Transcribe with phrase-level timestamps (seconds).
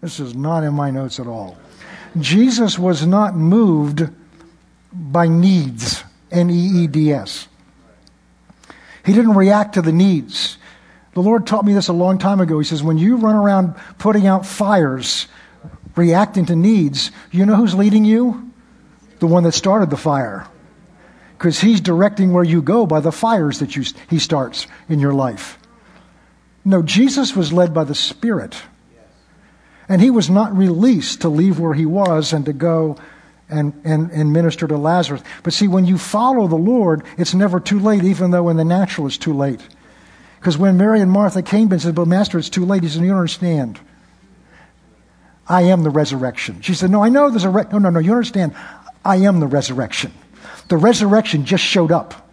[0.00, 1.58] This is not in my notes at all.
[2.18, 4.08] Jesus was not moved
[4.92, 7.48] by needs, N E E D S.
[9.04, 10.58] He didn't react to the needs.
[11.12, 12.58] The Lord taught me this a long time ago.
[12.58, 15.26] He says, when you run around putting out fires,
[15.96, 18.50] reacting to needs, you know who's leading you?
[19.18, 20.46] The one that started the fire.
[21.36, 25.14] Because he's directing where you go by the fires that you, he starts in your
[25.14, 25.58] life.
[26.64, 28.62] No, Jesus was led by the Spirit.
[29.90, 32.96] And he was not released to leave where he was and to go
[33.48, 35.20] and, and, and minister to Lazarus.
[35.42, 38.64] But see, when you follow the Lord, it's never too late, even though in the
[38.64, 39.60] natural it's too late.
[40.38, 43.02] Because when Mary and Martha came and said, But Master, it's too late, he said,
[43.02, 43.80] You don't understand.
[45.48, 46.60] I am the resurrection.
[46.60, 47.50] She said, No, I know there's a.
[47.50, 48.54] Re- no, no, no, you understand.
[49.04, 50.12] I am the resurrection.
[50.68, 52.30] The resurrection just showed up.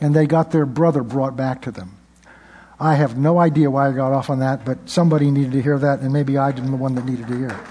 [0.00, 1.96] And they got their brother brought back to them.
[2.80, 5.78] I have no idea why I got off on that, but somebody needed to hear
[5.78, 7.64] that, and maybe I didn't the one that needed to hear it.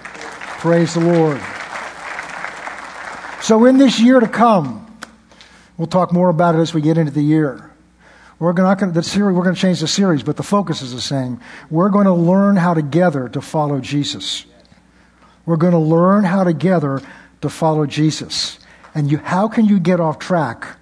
[0.59, 1.41] Praise the Lord.
[3.41, 4.99] So, in this year to come,
[5.77, 7.71] we'll talk more about it as we get into the year.
[8.37, 10.83] We're not going to, the series, we're going to change the series, but the focus
[10.83, 11.39] is the same.
[11.71, 14.45] We're going to learn how together to follow Jesus.
[15.45, 17.01] We're going to learn how together
[17.41, 18.59] to follow Jesus.
[18.93, 20.77] And you, how can you get off track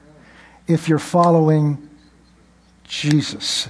[0.68, 1.90] if you're following
[2.84, 3.70] Jesus?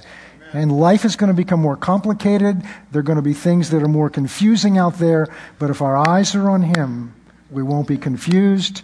[0.52, 2.62] And life is going to become more complicated.
[2.90, 5.28] There are going to be things that are more confusing out there.
[5.58, 7.14] But if our eyes are on Him,
[7.50, 8.82] we won't be confused,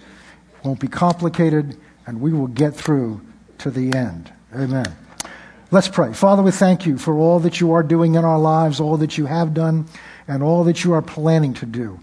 [0.62, 3.22] won't be complicated, and we will get through
[3.58, 4.32] to the end.
[4.54, 4.94] Amen.
[5.70, 6.12] Let's pray.
[6.12, 9.18] Father, we thank you for all that you are doing in our lives, all that
[9.18, 9.86] you have done,
[10.28, 11.98] and all that you are planning to do.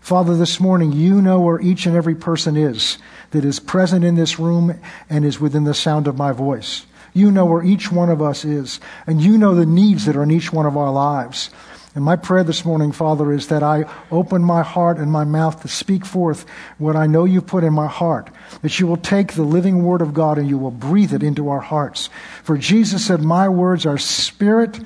[0.00, 2.98] Father, this morning, you know where each and every person is
[3.30, 4.78] that is present in this room
[5.10, 6.86] and is within the sound of my voice.
[7.16, 10.22] You know where each one of us is, and you know the needs that are
[10.22, 11.48] in each one of our lives.
[11.94, 15.62] And my prayer this morning, Father, is that I open my heart and my mouth
[15.62, 16.44] to speak forth
[16.76, 18.28] what I know you've put in my heart.
[18.60, 21.48] That you will take the living word of God and you will breathe it into
[21.48, 22.10] our hearts.
[22.42, 24.78] For Jesus said, My words are spirit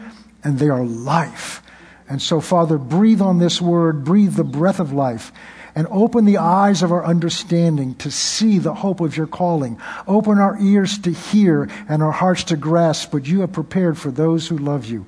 [0.44, 1.64] and they are life.
[2.08, 5.32] And so, Father, breathe on this word, breathe the breath of life,
[5.74, 9.80] and open the eyes of our understanding to see the hope of your calling.
[10.06, 14.10] Open our ears to hear and our hearts to grasp what you have prepared for
[14.10, 15.06] those who love you.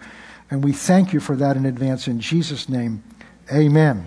[0.51, 2.09] And we thank you for that in advance.
[2.09, 3.03] In Jesus' name,
[3.53, 4.07] amen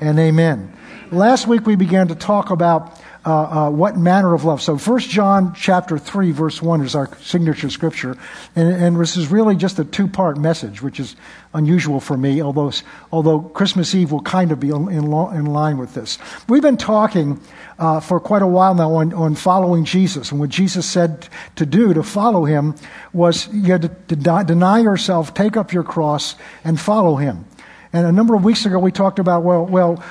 [0.00, 0.76] and amen.
[1.10, 4.62] Last week we began to talk about uh, uh, what manner of love.
[4.62, 8.16] So First John chapter 3 verse 1 is our signature scripture.
[8.56, 11.16] And, and this is really just a two-part message, which is
[11.52, 12.72] unusual for me, although,
[13.12, 16.18] although Christmas Eve will kind of be in, in, in line with this.
[16.48, 17.40] We've been talking
[17.78, 20.30] uh, for quite a while now on, on following Jesus.
[20.30, 22.74] And what Jesus said to do to follow him
[23.12, 27.44] was you had to, to deny yourself, take up your cross, and follow him.
[27.92, 30.02] And a number of weeks ago, we talked about, well, well,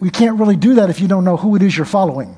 [0.00, 2.36] we can't really do that if you don't know who it is you're following.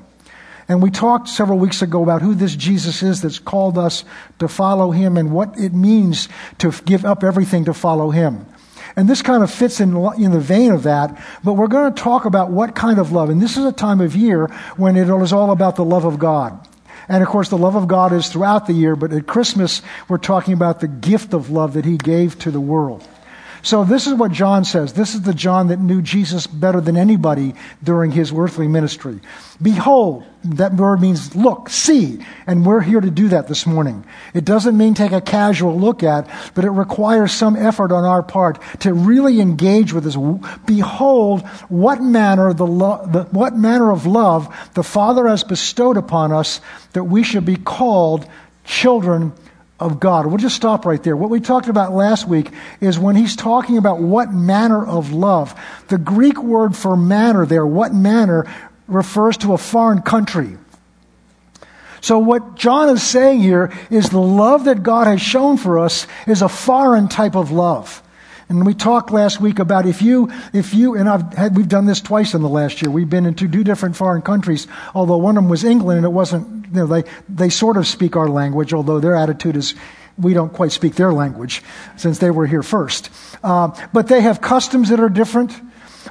[0.67, 4.03] And we talked several weeks ago about who this Jesus is that's called us
[4.39, 6.27] to follow him and what it means
[6.57, 8.45] to give up everything to follow him.
[8.95, 12.01] And this kind of fits in, in the vein of that, but we're going to
[12.01, 13.29] talk about what kind of love.
[13.29, 16.17] And this is a time of year when it is all about the love of
[16.17, 16.67] God.
[17.07, 20.17] And of course, the love of God is throughout the year, but at Christmas, we're
[20.17, 23.07] talking about the gift of love that He gave to the world.
[23.65, 24.93] So this is what John says.
[24.93, 29.19] This is the John that knew Jesus better than anybody during his earthly ministry.
[29.59, 34.05] Behold, that word means look, see, and we're here to do that this morning.
[34.35, 38.21] It doesn't mean take a casual look at, but it requires some effort on our
[38.21, 40.15] part to really engage with this.
[40.67, 46.31] Behold, what manner the, lo- the what manner of love the Father has bestowed upon
[46.31, 46.61] us
[46.93, 48.27] that we should be called
[48.63, 49.33] children
[49.79, 50.25] of God.
[50.25, 51.17] We'll just stop right there.
[51.17, 52.49] What we talked about last week
[52.79, 55.59] is when he's talking about what manner of love.
[55.89, 58.45] The Greek word for manner there, what manner,
[58.87, 60.57] refers to a foreign country.
[61.99, 66.05] So what John is saying here is the love that God has shown for us
[66.27, 68.03] is a foreign type of love.
[68.47, 71.85] And we talked last week about if you, if you, and I've had, we've done
[71.85, 72.91] this twice in the last year.
[72.91, 76.11] We've been into two different foreign countries, although one of them was England and it
[76.11, 79.73] wasn't, you know, they, they sort of speak our language, although their attitude is
[80.17, 81.61] we don't quite speak their language
[81.97, 83.09] since they were here first.
[83.43, 85.51] Uh, but they have customs that are different.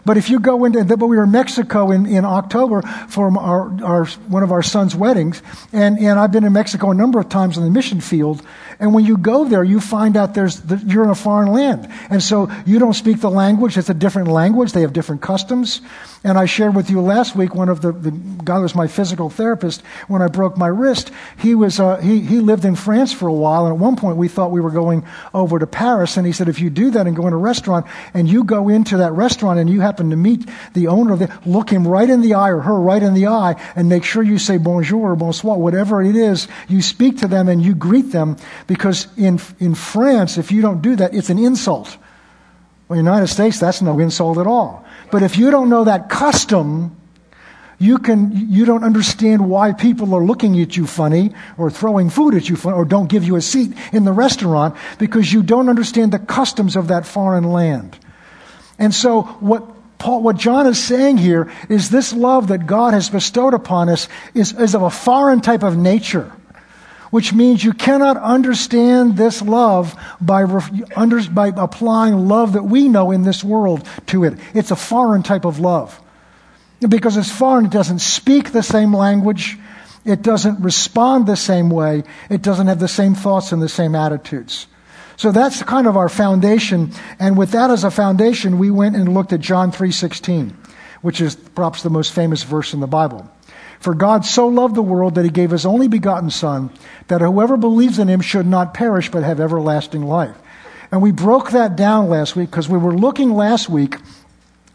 [0.04, 3.84] But if you go into, but we were in Mexico in, in October for our,
[3.84, 5.40] our, one of our son's weddings,
[5.72, 8.42] and, and I've been in Mexico a number of times in the mission field,
[8.78, 11.88] and when you go there, you find out there's the, you're in a foreign land.
[12.10, 13.76] And so you don't speak the language.
[13.76, 14.72] It's a different language.
[14.72, 15.80] They have different customs.
[16.26, 19.28] And I shared with you last week, one of the, the guy was my physical
[19.28, 23.28] therapist, when I broke my wrist, he was, uh, he, he lived in France for
[23.28, 23.66] a while.
[23.66, 25.04] And at one point we thought we were going
[25.34, 26.16] over to Paris.
[26.16, 28.70] And he said, if you do that and go in a restaurant and you go
[28.70, 32.08] into that restaurant and you happen to meet the owner of it, look him right
[32.08, 35.12] in the eye or her right in the eye and make sure you say bonjour
[35.12, 36.48] or bonsoir, whatever it is.
[36.68, 40.82] You speak to them and you greet them because in, in France, if you don't
[40.82, 41.96] do that, it's an insult.
[42.88, 44.84] Well, in the United States, that's no insult at all.
[45.10, 46.96] But if you don't know that custom,
[47.78, 52.34] you can you don't understand why people are looking at you funny or throwing food
[52.34, 55.68] at you funny or don't give you a seat in the restaurant because you don't
[55.68, 57.98] understand the customs of that foreign land.
[58.78, 63.10] And so what Paul, what John is saying here is this love that God has
[63.10, 66.32] bestowed upon us is, is of a foreign type of nature
[67.14, 70.42] which means you cannot understand this love by,
[70.96, 74.36] under, by applying love that we know in this world to it.
[74.52, 76.02] It's a foreign type of love.
[76.80, 79.56] Because it's foreign, it doesn't speak the same language,
[80.04, 83.94] it doesn't respond the same way, it doesn't have the same thoughts and the same
[83.94, 84.66] attitudes.
[85.16, 86.90] So that's kind of our foundation.
[87.20, 90.52] And with that as a foundation, we went and looked at John 3.16,
[91.04, 93.30] which is perhaps the most famous verse in the Bible.
[93.78, 96.70] For God so loved the world that he gave his only begotten Son,
[97.08, 100.34] that whoever believes in him should not perish but have everlasting life.
[100.90, 103.96] And we broke that down last week because we were looking last week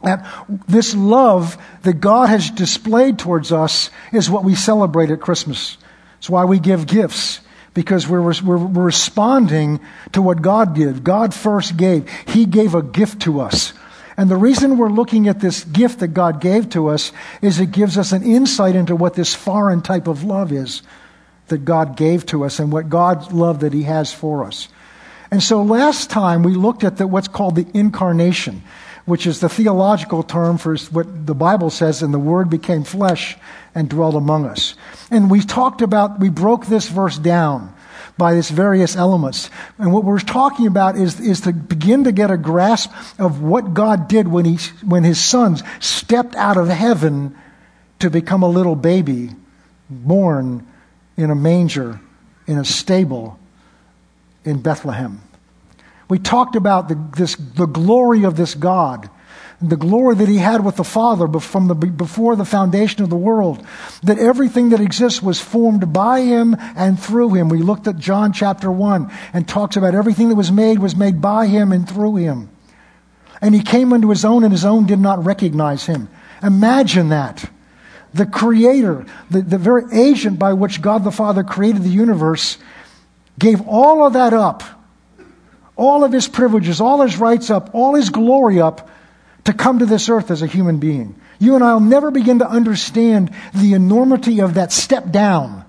[0.04, 0.24] at
[0.68, 5.80] this love that God has displayed towards us is what we celebrate at Christmas.
[6.20, 7.40] It's why we give gifts
[7.74, 9.80] because we're, we're, we're responding
[10.12, 11.04] to what God did.
[11.04, 12.08] God first gave.
[12.28, 13.74] He gave a gift to us.
[14.19, 17.71] And the reason we're looking at this gift that God gave to us is it
[17.71, 20.81] gives us an insight into what this foreign type of love is
[21.48, 24.68] that God gave to us and what God's love that He has for us.
[25.31, 28.62] And so last time we looked at the, what's called the incarnation,
[29.06, 33.38] which is the theological term for what the Bible says, and the Word became flesh
[33.74, 34.75] and dwelt among us.
[35.10, 37.74] And we talked about, we broke this verse down
[38.19, 39.50] by its various elements.
[39.80, 43.74] And what we're talking about is, is to begin to get a grasp of what
[43.74, 47.36] God did when, he, when his sons stepped out of heaven
[47.98, 49.31] to become a little baby
[49.89, 50.68] born
[51.18, 52.00] in a manger,
[52.45, 53.39] in a stable
[54.45, 55.21] in Bethlehem.
[56.10, 59.10] We talked about the, this, the glory of this God
[59.62, 63.18] the glory that he had with the Father from the, before the foundation of the
[63.18, 63.66] world,
[64.04, 67.50] that everything that exists was formed by him and through him.
[67.50, 71.22] We looked at John chapter 1 and talks about everything that was made was made
[71.22, 72.50] by him and through him.
[73.42, 76.10] And he came unto his own, and his own did not recognize him.
[76.42, 77.50] Imagine that.
[78.14, 82.58] The creator, the, the very agent by which God the Father created the universe,
[83.38, 84.64] gave all of that up,
[85.76, 88.89] all of his privileges, all his rights up, all his glory up
[89.50, 91.19] to come to this earth as a human being.
[91.40, 95.66] You and I will never begin to understand the enormity of that step down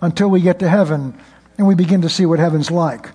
[0.00, 1.18] until we get to heaven
[1.58, 3.10] and we begin to see what heaven's like.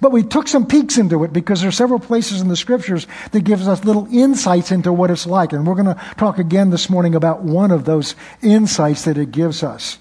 [0.00, 3.06] But we took some peeks into it because there are several places in the scriptures
[3.32, 5.52] that gives us little insights into what it's like.
[5.52, 9.30] And we're going to talk again this morning about one of those insights that it
[9.30, 9.98] gives us.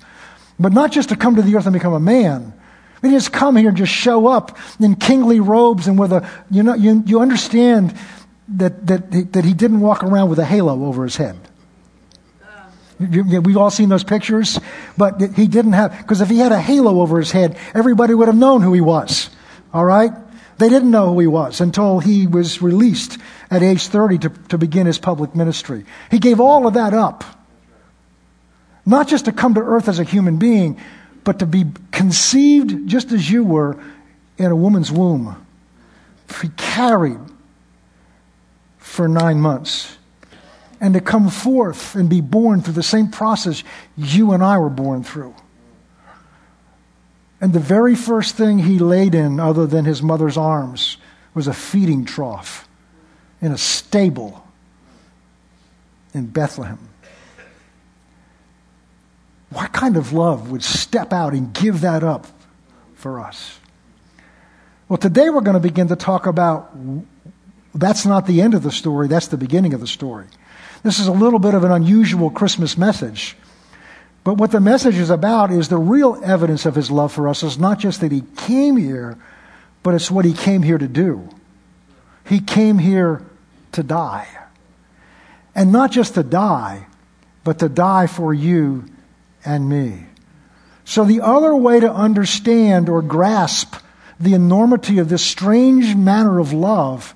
[0.58, 2.54] But not just to come to the earth and become a man.
[3.02, 6.64] We just come here and just show up in kingly robes and with a, you
[6.64, 7.94] know, you, you understand
[8.58, 11.38] that, that, that he didn't walk around with a halo over his head.
[13.00, 14.60] We've all seen those pictures,
[14.98, 18.28] but he didn't have, because if he had a halo over his head, everybody would
[18.28, 19.30] have known who he was.
[19.74, 20.12] All right?
[20.58, 23.18] They didn't know who he was until he was released
[23.50, 25.86] at age 30 to, to begin his public ministry.
[26.12, 27.24] He gave all of that up.
[28.86, 30.78] Not just to come to earth as a human being,
[31.24, 33.82] but to be conceived just as you were
[34.38, 35.46] in a woman's womb.
[36.42, 37.20] He carried
[39.00, 39.98] for nine months
[40.82, 43.64] and to come forth and be born through the same process
[43.96, 45.34] you and I were born through.
[47.40, 50.98] And the very first thing he laid in, other than his mother's arms,
[51.34, 52.68] was a feeding trough
[53.42, 54.46] in a stable
[56.14, 56.90] in Bethlehem.
[59.52, 62.28] What kind of love would step out and give that up
[62.96, 63.60] for us?
[64.90, 66.76] Well, today we're going to begin to talk about
[67.74, 70.26] that's not the end of the story, that's the beginning of the story.
[70.84, 73.36] This is a little bit of an unusual Christmas message.
[74.24, 77.44] But what the message is about is the real evidence of his love for us
[77.44, 79.18] is not just that he came here,
[79.84, 81.30] but it's what he came here to do.
[82.26, 83.24] He came here
[83.72, 84.28] to die.
[85.56, 86.86] And not just to die,
[87.44, 88.86] but to die for you
[89.44, 90.06] and me.
[90.86, 93.76] So, the other way to understand or grasp
[94.20, 97.14] the enormity of this strange manner of love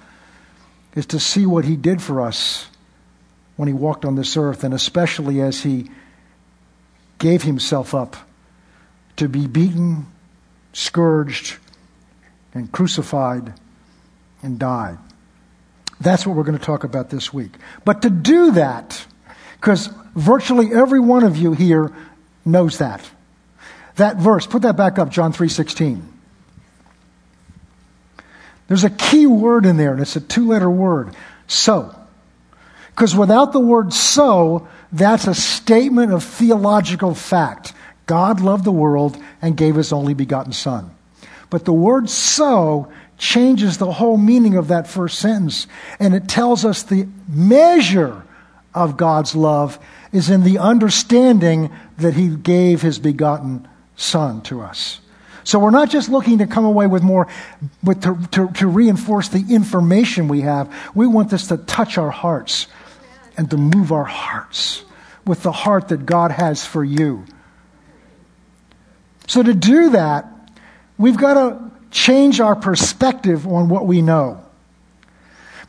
[0.96, 2.68] is to see what he did for us
[3.56, 5.90] when he walked on this earth, and especially as he
[7.20, 8.16] gave himself up
[9.16, 10.08] to be beaten,
[10.74, 11.58] scourged,
[12.54, 13.54] and crucified
[14.42, 14.98] and died.
[16.02, 17.52] That's what we're going to talk about this week.
[17.86, 19.06] But to do that,
[19.60, 21.94] because virtually every one of you here
[22.44, 23.10] knows that.
[23.96, 26.13] That verse, put that back up, John 3:16.
[28.68, 31.16] There's a key word in there, and it's a two-letter word,
[31.48, 31.94] so.
[32.90, 37.74] Because without the word so, that's a statement of theological fact.
[38.06, 40.92] God loved the world and gave his only begotten Son.
[41.50, 45.68] But the word so changes the whole meaning of that first sentence.
[46.00, 48.24] And it tells us the measure
[48.74, 49.80] of God's love
[50.12, 55.00] is in the understanding that he gave his begotten Son to us.
[55.44, 57.28] So we're not just looking to come away with more,
[57.82, 60.74] but to, to, to reinforce the information we have.
[60.96, 62.68] We want this to touch our hearts
[63.38, 64.84] and to move our hearts
[65.26, 67.26] with the heart that God has for you.
[69.28, 70.28] So to do that,
[70.98, 74.43] we've got to change our perspective on what we know.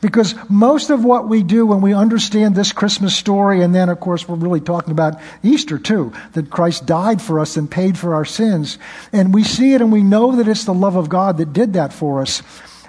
[0.01, 3.99] Because most of what we do when we understand this Christmas story, and then, of
[3.99, 8.13] course, we're really talking about Easter too, that Christ died for us and paid for
[8.13, 8.77] our sins.
[9.13, 11.73] And we see it and we know that it's the love of God that did
[11.73, 12.43] that for us.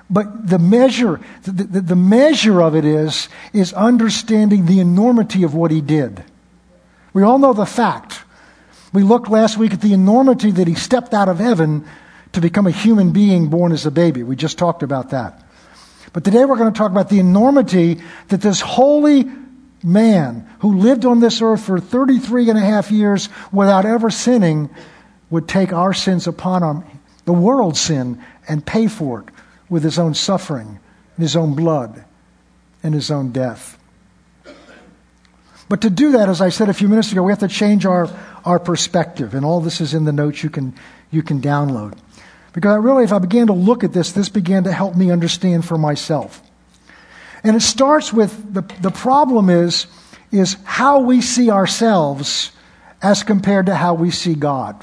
[0.08, 5.54] But the measure, the, the, the measure of it is, is understanding the enormity of
[5.54, 6.22] what he did.
[7.12, 8.22] We all know the fact.
[8.92, 11.84] We looked last week at the enormity that he stepped out of heaven
[12.32, 14.22] to become a human being born as a baby.
[14.22, 15.45] We just talked about that.
[16.16, 19.30] But today we're going to talk about the enormity that this holy
[19.82, 24.70] man who lived on this earth for 33 and a half years without ever sinning
[25.28, 26.84] would take our sins upon him,
[27.26, 29.26] the world's sin, and pay for it
[29.68, 30.80] with his own suffering,
[31.18, 32.02] his own blood,
[32.82, 33.76] and his own death.
[35.68, 37.84] But to do that, as I said a few minutes ago, we have to change
[37.84, 38.08] our,
[38.42, 39.34] our perspective.
[39.34, 40.74] And all this is in the notes you can,
[41.10, 41.98] you can download.
[42.56, 45.10] Because I really, if I began to look at this, this began to help me
[45.10, 46.40] understand for myself.
[47.44, 49.86] And it starts with the, the problem is,
[50.32, 52.52] is how we see ourselves
[53.02, 54.82] as compared to how we see God.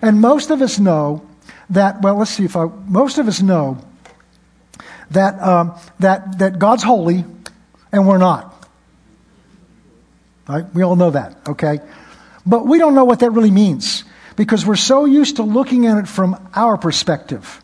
[0.00, 1.26] And most of us know
[1.68, 3.76] that, well, let's see if I, most of us know
[5.10, 7.22] that, um, that, that God's holy
[7.92, 8.66] and we're not.
[10.48, 10.64] Right?
[10.72, 11.80] We all know that, okay?
[12.46, 14.04] But we don't know what that really means
[14.38, 17.60] because we're so used to looking at it from our perspective.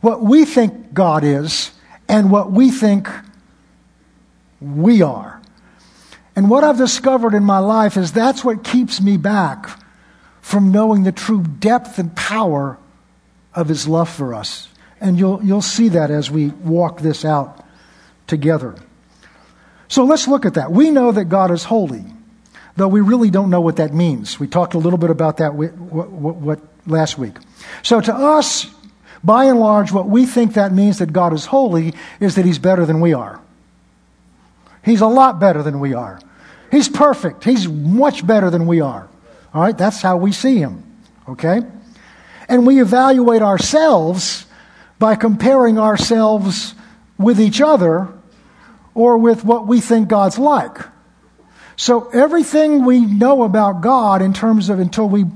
[0.00, 1.72] What we think God is
[2.08, 3.08] and what we think
[4.60, 5.42] we are.
[6.36, 9.82] And what I've discovered in my life is that's what keeps me back
[10.42, 12.78] from knowing the true depth and power
[13.52, 14.68] of his love for us.
[15.00, 17.66] And you'll, you'll see that as we walk this out
[18.28, 18.76] together.
[19.88, 20.70] So let's look at that.
[20.70, 22.04] We know that God is holy,
[22.76, 24.38] though we really don't know what that means.
[24.38, 25.54] We talked a little bit about that
[26.86, 27.34] last week.
[27.82, 28.66] So to us,
[29.24, 32.58] by and large, what we think that means that God is holy is that he's
[32.58, 33.40] better than we are.
[34.84, 36.20] He's a lot better than we are.
[36.70, 37.42] He's perfect.
[37.42, 39.08] He's much better than we are.
[39.52, 40.84] All right, that's how we see him.
[41.28, 41.60] Okay?
[42.48, 44.46] And we evaluate ourselves
[44.98, 46.74] by comparing ourselves
[47.18, 48.08] with each other
[48.94, 50.78] or with what we think God's like.
[51.76, 55.26] So everything we know about God in terms of until we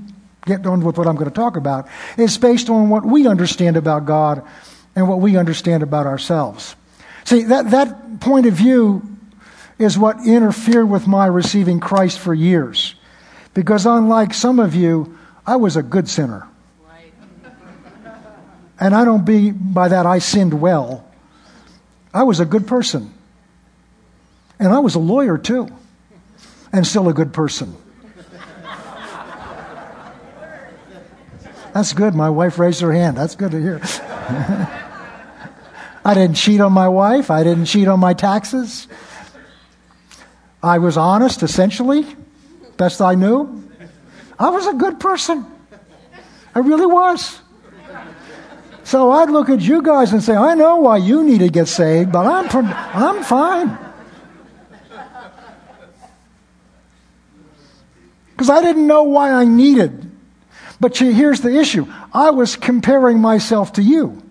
[0.46, 3.76] get on with what I'm going to talk about is based on what we understand
[3.76, 4.42] about God
[4.96, 6.74] and what we understand about ourselves.
[7.24, 9.02] See, that, that point of view
[9.78, 12.94] is what interfered with my receiving Christ for years.
[13.52, 16.46] Because unlike some of you, I was a good sinner.
[18.78, 21.06] And I don't be by that I sinned well.
[22.14, 23.12] I was a good person.
[24.58, 25.68] And I was a lawyer too.
[26.72, 27.76] And still a good person.
[31.72, 32.14] That's good.
[32.14, 33.16] My wife raised her hand.
[33.16, 33.80] That's good to hear.
[36.04, 37.30] I didn't cheat on my wife.
[37.30, 38.88] I didn't cheat on my taxes.
[40.62, 42.06] I was honest, essentially,
[42.76, 43.68] best I knew.
[44.38, 45.46] I was a good person.
[46.54, 47.40] I really was.
[48.82, 51.68] So I'd look at you guys and say, I know why you need to get
[51.68, 53.78] saved, but I'm, I'm fine.
[58.40, 60.10] Because I didn't know why I needed.
[60.80, 64.22] But here's the issue I was comparing myself to you.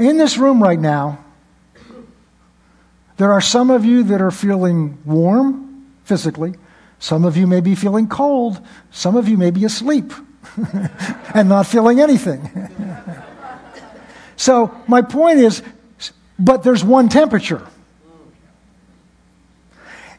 [0.00, 1.24] In this room right now,
[3.18, 6.54] there are some of you that are feeling warm physically.
[6.98, 8.60] Some of you may be feeling cold.
[8.90, 10.12] Some of you may be asleep
[11.34, 12.50] and not feeling anything.
[14.36, 15.62] so, my point is,
[16.36, 17.64] but there's one temperature.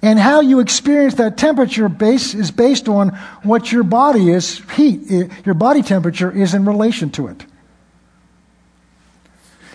[0.01, 3.10] And how you experience that temperature base is based on
[3.43, 7.46] what your body is, heat, your body temperature is in relation to it.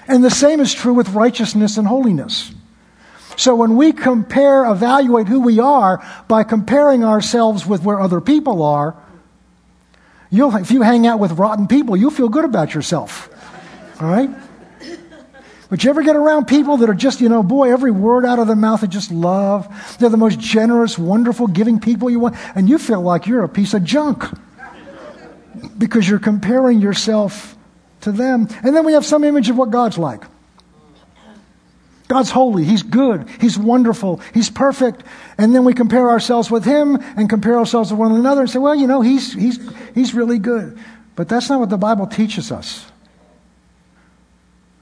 [0.08, 2.52] And the same is true with righteousness and holiness.
[3.36, 8.62] So when we compare, evaluate who we are by comparing ourselves with where other people
[8.62, 8.96] are,
[10.32, 13.28] if you hang out with rotten people, you'll feel good about yourself.
[14.00, 14.30] All right?
[15.68, 18.38] But you ever get around people that are just, you know, boy, every word out
[18.38, 19.66] of their mouth is just love.
[19.98, 23.48] They're the most generous, wonderful, giving people you want, and you feel like you're a
[23.48, 24.24] piece of junk
[25.76, 27.56] because you're comparing yourself
[28.02, 28.48] to them.
[28.62, 30.22] And then we have some image of what God's like.
[32.08, 32.62] God's holy.
[32.62, 33.28] He's good.
[33.40, 34.20] He's wonderful.
[34.32, 35.02] He's perfect.
[35.38, 38.60] And then we compare ourselves with Him and compare ourselves with one another and say,
[38.60, 39.58] well, you know, He's, he's,
[39.94, 40.78] he's really good.
[41.16, 42.86] But that's not what the Bible teaches us.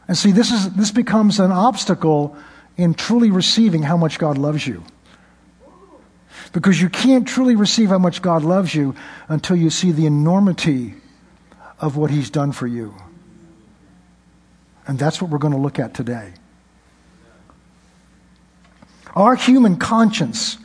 [0.07, 2.37] And see, this, is, this becomes an obstacle
[2.77, 4.85] in truly receiving how much God loves you.
[6.53, 8.95] Because you can't truly receive how much God loves you
[9.29, 10.95] until you see the enormity
[11.81, 12.95] of what He's done for you.
[14.87, 16.35] And that's what we're going to look at today.
[19.15, 20.59] Our human conscience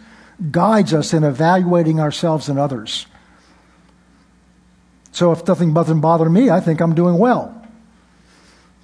[0.52, 3.06] guides us in evaluating ourselves and others.
[5.12, 7.59] So if nothing doesn't bother me, I think I'm doing well.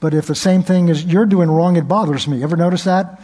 [0.05, 2.43] But if the same thing is you're doing wrong, it bothers me.
[2.43, 3.19] Ever notice that?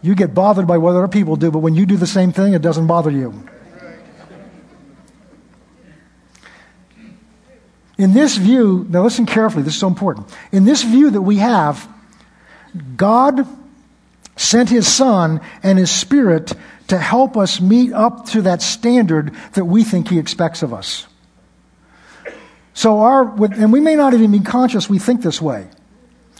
[0.00, 2.54] You get bothered by what other people do, but when you do the same thing,
[2.54, 3.46] it doesn't bother you.
[7.98, 10.34] In this view, now listen carefully, this is so important.
[10.52, 11.86] In this view that we have,
[12.96, 13.46] God
[14.36, 16.54] sent his Son and his Spirit
[16.88, 21.06] to help us meet up to that standard that we think he expects of us.
[22.74, 25.68] So our, and we may not even be conscious we think this way.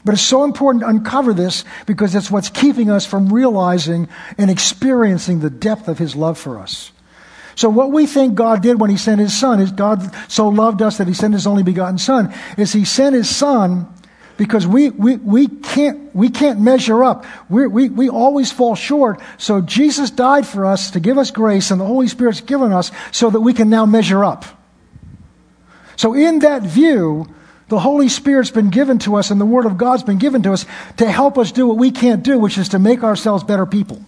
[0.05, 4.09] But it's so important to uncover this because it's what's keeping us from realizing
[4.39, 6.91] and experiencing the depth of his love for us.
[7.55, 10.81] So what we think God did when he sent his son is God so loved
[10.81, 13.87] us that he sent his only begotten son is he sent his son
[14.39, 17.27] because we, we, we, can't, we can't measure up.
[17.51, 19.21] we we, we always fall short.
[19.37, 22.91] So Jesus died for us to give us grace, and the Holy Spirit's given us
[23.13, 24.47] so that we can now measure up.
[26.01, 27.29] So, in that view,
[27.69, 30.53] the Holy Spirit's been given to us, and the Word of God's been given to
[30.55, 30.65] us
[30.97, 34.03] to help us do what we can't do, which is to make ourselves better people.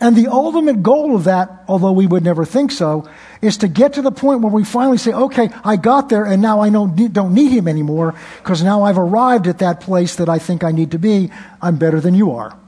[0.00, 3.08] And the ultimate goal of that, although we would never think so,
[3.40, 6.42] is to get to the point where we finally say, okay, I got there and
[6.42, 10.16] now I don't need, don't need him anymore because now I've arrived at that place
[10.16, 11.30] that I think I need to be.
[11.62, 12.58] I'm better than you are.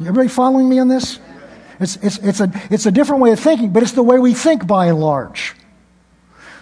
[0.00, 1.18] Everybody following me on this?
[1.80, 4.34] It's, it's, it's, a, it's a different way of thinking, but it's the way we
[4.34, 5.54] think by and large.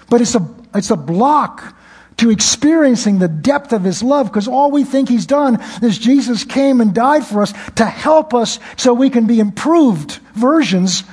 [0.09, 1.74] But it's a, it's a block
[2.18, 6.44] to experiencing the depth of his love because all we think he's done is Jesus
[6.44, 11.04] came and died for us to help us so we can be improved versions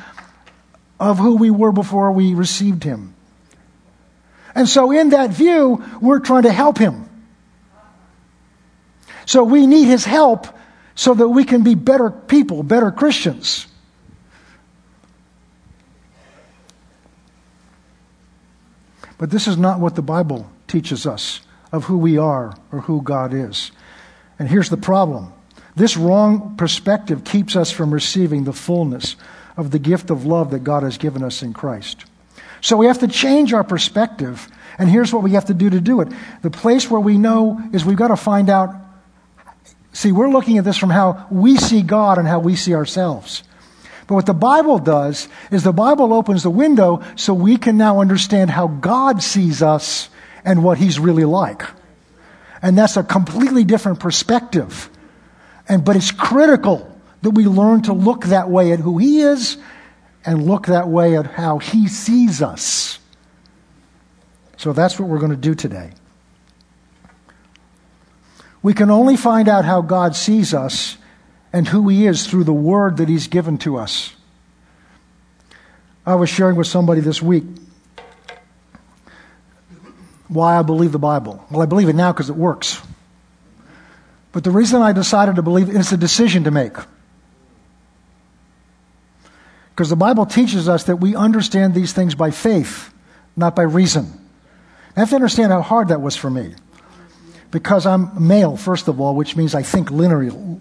[0.99, 3.13] of who we were before we received him.
[4.53, 7.09] And so, in that view, we're trying to help him.
[9.25, 10.47] So, we need his help
[10.95, 13.67] so that we can be better people, better Christians.
[19.17, 23.01] But this is not what the Bible teaches us of who we are or who
[23.01, 23.71] God is.
[24.37, 25.31] And here's the problem
[25.75, 29.15] this wrong perspective keeps us from receiving the fullness
[29.57, 32.05] of the gift of love that God has given us in Christ.
[32.61, 34.47] So we have to change our perspective,
[34.77, 36.09] and here's what we have to do to do it.
[36.41, 38.73] The place where we know is we've got to find out.
[39.91, 43.43] See, we're looking at this from how we see God and how we see ourselves.
[44.07, 48.01] But what the Bible does is the Bible opens the window so we can now
[48.01, 50.09] understand how God sees us
[50.43, 51.63] and what he's really like.
[52.61, 54.89] And that's a completely different perspective.
[55.67, 56.91] And, but it's critical
[57.23, 59.57] that we learn to look that way at who he is
[60.23, 62.99] and look that way at how he sees us.
[64.57, 65.91] So that's what we're going to do today.
[68.61, 70.97] We can only find out how God sees us
[71.55, 74.13] and who he is through the word that he's given to us.
[76.05, 77.45] I was sharing with somebody this week
[80.27, 81.45] why I believe the Bible.
[81.49, 82.81] Well, I believe it now because it works.
[84.33, 86.73] But the reason I decided to believe it is a decision to make.
[89.69, 92.93] Because the Bible teaches us that we understand these things by faith,
[93.37, 94.11] not by reason.
[94.97, 96.53] I have to understand how hard that was for me.
[97.49, 100.59] Because I'm male, first of all, which means I think linearly,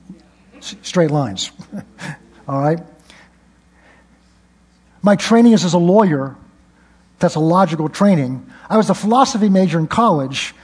[0.83, 1.51] straight lines.
[2.49, 2.81] all right?
[5.03, 6.37] My training is as a lawyer.
[7.19, 8.51] That's a logical training.
[8.69, 10.55] I was a philosophy major in college,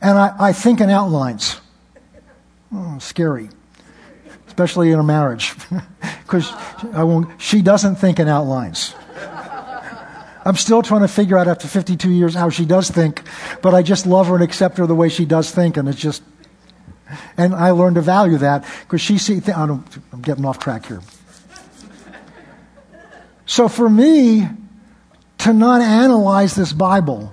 [0.00, 1.60] and I, I think in outlines.
[2.72, 3.50] Oh, scary
[4.50, 5.54] especially in a marriage,
[6.22, 6.52] because
[7.38, 8.94] she doesn't think in outlines.
[10.44, 13.22] I'm still trying to figure out after 52 years how she does think,
[13.62, 15.98] but I just love her and accept her the way she does think, and it's
[15.98, 16.22] just,
[17.36, 19.40] and I learned to value that because she see.
[19.40, 19.84] Th- I'm
[20.22, 21.00] getting off track here.
[23.46, 24.48] So for me
[25.38, 27.32] to not analyze this Bible,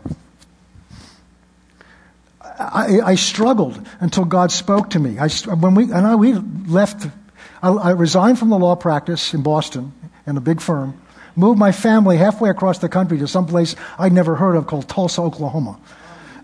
[2.41, 5.19] I, I, struggled until God spoke to me.
[5.19, 7.07] I, when we, and I, we left,
[7.61, 9.93] I, I resigned from the law practice in Boston
[10.25, 10.99] in a big firm,
[11.35, 14.89] moved my family halfway across the country to some place I'd never heard of called
[14.89, 15.79] Tulsa, Oklahoma.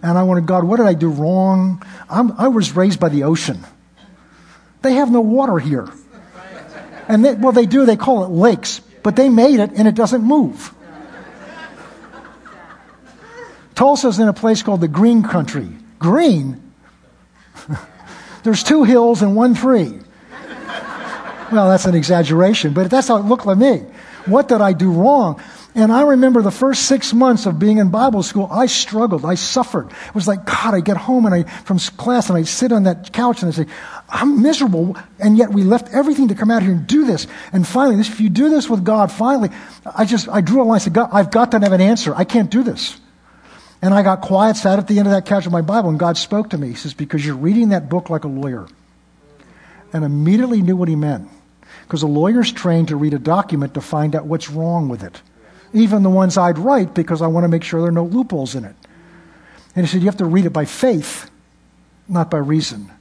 [0.04, 1.84] And I wanted, God, what did I do wrong?
[2.10, 3.64] I'm, i was raised by the ocean.
[4.82, 5.90] They have no water here.
[7.08, 9.96] And they, well, they do, they call it lakes, but they made it and it
[9.96, 10.74] doesn't move.
[13.76, 15.70] Tulsa's in a place called the Green Country
[16.04, 16.62] green.
[18.44, 20.00] There's two hills and one tree.
[21.52, 23.86] Well, that's an exaggeration, but that's how it looked like me.
[24.26, 25.42] What did I do wrong?
[25.76, 29.26] And I remember the first six months of being in Bible school, I struggled.
[29.26, 29.90] I suffered.
[29.90, 32.84] It was like, God, I get home and I, from class and I sit on
[32.84, 33.66] that couch and I say,
[34.08, 34.96] I'm miserable.
[35.18, 37.26] And yet we left everything to come out here and do this.
[37.52, 39.50] And finally, if you do this with God, finally,
[39.84, 42.14] I just, I drew a line and said, God, I've got to have an answer.
[42.16, 43.00] I can't do this.
[43.82, 46.00] And I got quiet, sat at the end of that couch of my Bible, and
[46.00, 46.70] God spoke to me.
[46.70, 48.68] He says, Because you're reading that book like a lawyer.
[49.92, 51.30] And immediately knew what he meant.
[51.82, 55.22] Because a lawyer's trained to read a document to find out what's wrong with it.
[55.74, 58.56] Even the ones I'd write because I want to make sure there are no loopholes
[58.56, 58.76] in it.
[59.76, 61.30] And he said, You have to read it by faith,
[62.08, 62.92] not by reason.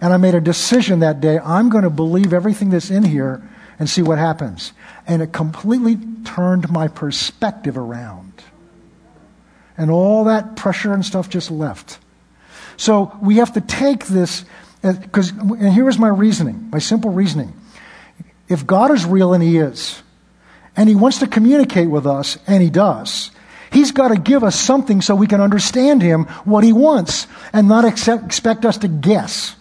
[0.00, 3.48] And I made a decision that day I'm going to believe everything that's in here
[3.78, 4.72] and see what happens.
[5.06, 8.42] And it completely turned my perspective around
[9.78, 11.98] and all that pressure and stuff just left.
[12.76, 14.44] So we have to take this,
[14.82, 17.54] uh, because, and here is my reasoning, my simple reasoning.
[18.48, 20.02] If God is real, and He is,
[20.76, 23.30] and He wants to communicate with us, and He does,
[23.70, 27.68] He's got to give us something so we can understand Him, what He wants, and
[27.68, 29.56] not accept, expect us to guess.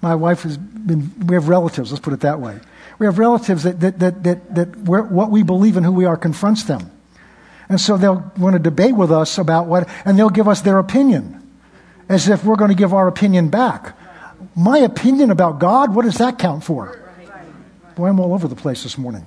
[0.00, 2.58] My wife has been, we have relatives, let's put it that way.
[2.98, 6.16] We have relatives that, that, that, that, that what we believe and who we are
[6.16, 6.90] confronts them.
[7.68, 10.78] And so they'll want to debate with us about what, and they'll give us their
[10.78, 11.36] opinion
[12.08, 13.96] as if we're going to give our opinion back.
[14.56, 16.99] My opinion about God, what does that count for?
[18.00, 19.26] Boy, I'm all over the place this morning.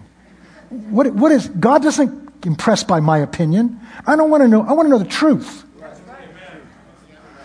[0.89, 3.79] What, what is, God doesn't impress by my opinion.
[4.07, 5.63] I don't want to know, I want to know the truth.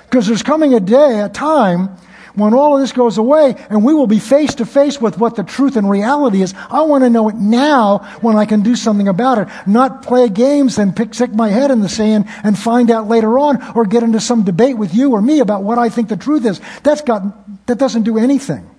[0.04, 1.88] Because there's coming a day, a time,
[2.34, 5.36] when all of this goes away and we will be face to face with what
[5.36, 8.74] the truth and reality is, I want to know it now when I can do
[8.74, 9.48] something about it.
[9.66, 13.38] Not play games and pick, stick my head in the sand and find out later
[13.38, 16.16] on or get into some debate with you or me about what I think the
[16.16, 16.58] truth is.
[16.84, 18.70] That's got, that doesn't do anything.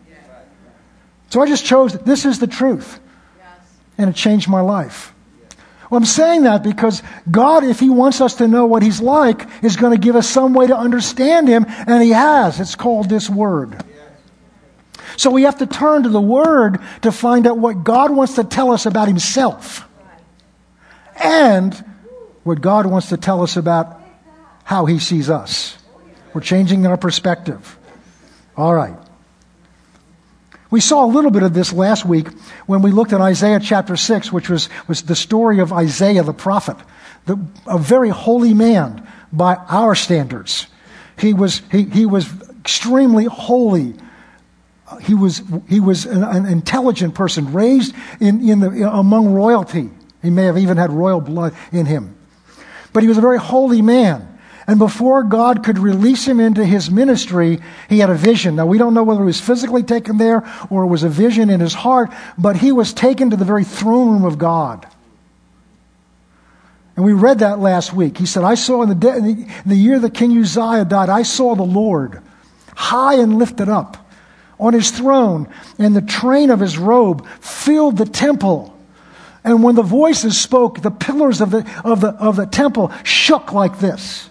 [1.29, 2.99] So I just chose, this is the truth.
[3.97, 5.13] And it changed my life.
[5.89, 9.47] Well, I'm saying that because God, if He wants us to know what He's like,
[9.63, 12.59] is going to give us some way to understand Him, and He has.
[12.59, 13.83] It's called this Word.
[15.17, 18.43] So we have to turn to the Word to find out what God wants to
[18.43, 19.85] tell us about Himself.
[21.15, 21.73] And
[22.43, 23.99] what God wants to tell us about
[24.63, 25.77] how He sees us.
[26.33, 27.77] We're changing our perspective.
[28.55, 28.95] All right.
[30.71, 32.27] We saw a little bit of this last week
[32.67, 36.33] when we looked at Isaiah chapter 6, which was, was the story of Isaiah the
[36.33, 36.77] prophet,
[37.25, 40.67] the, a very holy man by our standards.
[41.17, 42.29] He was, he, he was
[42.59, 43.95] extremely holy.
[45.01, 49.89] He was, he was an, an intelligent person, raised in, in the, among royalty.
[50.21, 52.15] He may have even had royal blood in him.
[52.93, 54.28] But he was a very holy man.
[54.69, 57.57] And before God could release him into his ministry,
[57.89, 58.55] he had a vision.
[58.55, 61.49] Now, we don't know whether he was physically taken there or it was a vision
[61.49, 64.85] in his heart, but he was taken to the very throne room of God.
[66.95, 68.19] And we read that last week.
[68.19, 71.23] He said, I saw in the, de- in the year that King Uzziah died, I
[71.23, 72.21] saw the Lord
[72.75, 73.97] high and lifted up
[74.59, 78.77] on his throne, and the train of his robe filled the temple.
[79.43, 83.51] And when the voices spoke, the pillars of the, of the, of the temple shook
[83.51, 84.28] like this.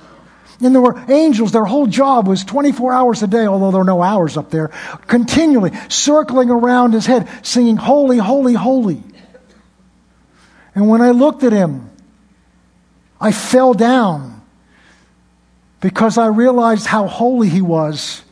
[0.60, 3.84] And there were angels, their whole job was 24 hours a day, although there are
[3.84, 4.68] no hours up there,
[5.06, 9.02] continually circling around his head, singing, Holy, Holy, Holy.
[10.74, 11.90] And when I looked at him,
[13.20, 14.42] I fell down
[15.80, 18.22] because I realized how holy he was.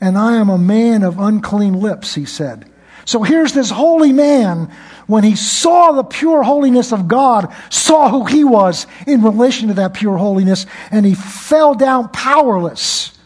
[0.00, 2.70] And I am a man of unclean lips, he said.
[3.04, 4.70] So here's this holy man,
[5.08, 9.74] when he saw the pure holiness of God, saw who he was in relation to
[9.74, 13.18] that pure holiness, and he fell down powerless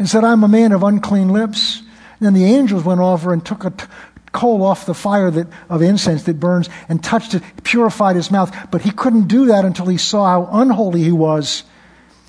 [0.00, 1.78] and said, I'm a man of unclean lips.
[1.78, 3.86] And then the angels went over and took a t-
[4.32, 8.54] coal off the fire that, of incense that burns and touched it, purified his mouth.
[8.72, 11.62] But he couldn't do that until he saw how unholy he was.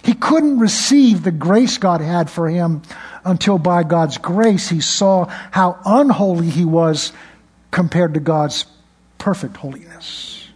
[0.04, 2.84] He couldn't receive the grace God had for him
[3.26, 7.12] until by God's grace he saw how unholy he was
[7.72, 8.66] compared to God's
[9.18, 10.48] perfect holiness.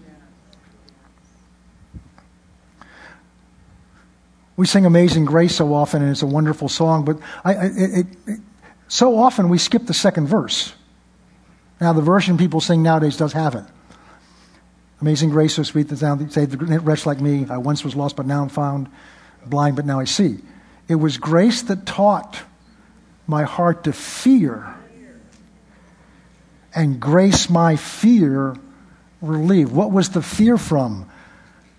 [4.55, 8.39] We sing Amazing Grace so often, and it's a wonderful song, but I, it, it,
[8.87, 10.73] so often we skip the second verse.
[11.81, 13.65] Now, the version people sing nowadays does have it.
[15.01, 17.45] Amazing grace, so sweet the sound that saved the wretch like me.
[17.49, 18.87] I once was lost, but now I'm found.
[19.45, 20.37] Blind, but now I see.
[20.87, 22.43] It was grace that taught
[23.27, 24.75] my heart to fear,
[26.75, 28.55] and grace my fear
[29.21, 29.71] relieved.
[29.71, 31.09] What was the fear from?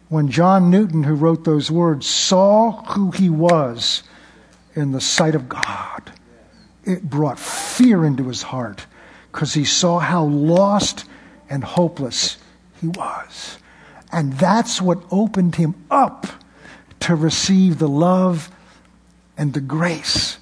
[0.09, 4.02] When John Newton, who wrote those words, saw who he was
[4.74, 6.12] in the sight of God,
[6.85, 8.87] it brought fear into his heart
[9.33, 11.04] because he saw how lost
[11.48, 12.38] and hopeless
[12.80, 13.59] he was.
[14.12, 16.26] And that's what opened him up
[17.00, 18.50] to receive the love
[19.37, 20.38] and the grace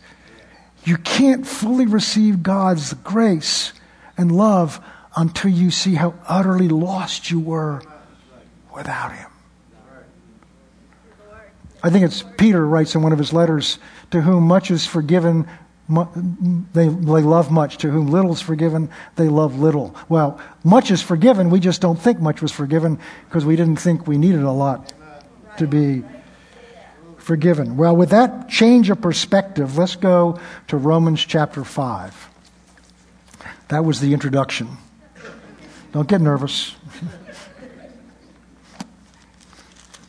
[0.85, 3.73] you can't fully receive God's grace
[4.17, 4.85] and love
[5.17, 7.83] until you see how utterly lost you were
[8.75, 9.29] without Him.
[11.83, 13.79] I think it's Peter writes in one of his letters,
[14.13, 15.49] to whom much is forgiven,
[15.89, 17.79] they, they love much.
[17.79, 19.97] To whom little is forgiven, they love little.
[20.09, 21.51] Well, much is forgiven.
[21.51, 24.93] We just don't think much was forgiven because we didn't think we needed a lot
[25.59, 26.05] to be
[27.19, 27.77] forgiven.
[27.77, 32.32] Well, with that change of perspective, let's go to Romans chapter 5.
[33.69, 34.69] That was the introduction.
[35.93, 36.75] Don't get nervous.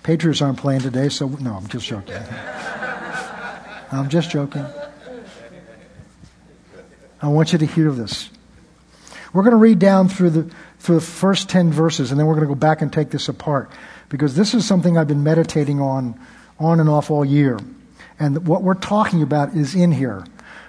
[0.03, 2.15] Patriots aren't playing today, so no, I'm just joking.
[3.91, 4.65] I'm just joking.
[7.21, 8.29] I want you to hear this.
[9.33, 12.35] We're going to read down through the, through the first 10 verses, and then we're
[12.35, 13.71] going to go back and take this apart
[14.09, 16.19] because this is something I've been meditating on
[16.59, 17.59] on and off all year.
[18.19, 20.23] And what we're talking about is in here.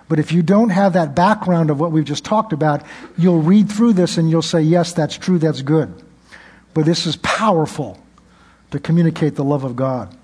[0.09, 2.85] But if you don't have that background of what we've just talked about,
[3.17, 5.93] you'll read through this and you'll say, yes, that's true, that's good.
[6.75, 7.99] But this is powerful
[8.71, 10.15] to communicate the love of God.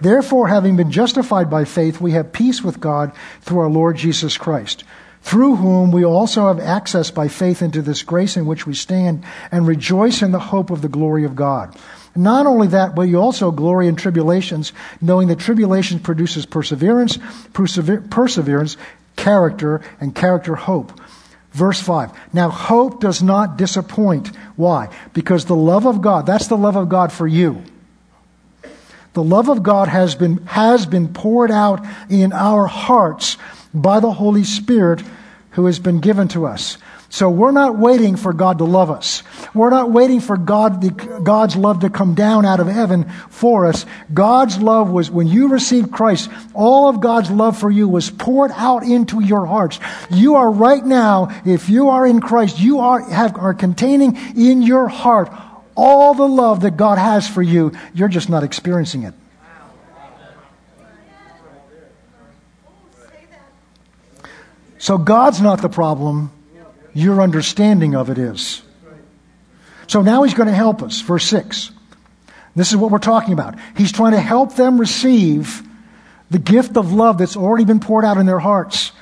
[0.00, 4.36] Therefore, having been justified by faith, we have peace with God through our Lord Jesus
[4.36, 4.84] Christ,
[5.22, 9.24] through whom we also have access by faith into this grace in which we stand
[9.50, 11.74] and rejoice in the hope of the glory of God.
[12.16, 17.18] Not only that, but you also glory in tribulations, knowing that tribulation produces perseverance,
[17.52, 18.76] persever- perseverance,
[19.16, 20.98] character, and character hope.
[21.52, 22.10] Verse 5.
[22.32, 24.34] Now hope does not disappoint.
[24.56, 24.88] Why?
[25.12, 27.62] Because the love of God, that's the love of God for you.
[29.12, 33.36] The love of God has been, has been poured out in our hearts
[33.72, 35.02] by the Holy Spirit
[35.50, 36.78] who has been given to us.
[37.14, 39.22] So we're not waiting for God to love us.
[39.54, 43.86] We're not waiting for God, God's love to come down out of heaven for us.
[44.12, 48.50] God's love was, when you received Christ, all of God's love for you was poured
[48.56, 49.78] out into your hearts.
[50.10, 54.62] You are right now, if you are in Christ, you are, have, are containing in
[54.62, 55.30] your heart
[55.76, 57.70] all the love that God has for you.
[57.94, 59.14] You're just not experiencing it.
[64.78, 66.32] So God's not the problem
[66.94, 68.62] your understanding of it is.
[69.86, 71.00] So now he's going to help us.
[71.00, 71.70] Verse 6.
[72.56, 73.56] This is what we're talking about.
[73.76, 75.62] He's trying to help them receive
[76.30, 78.92] the gift of love that's already been poured out in their hearts.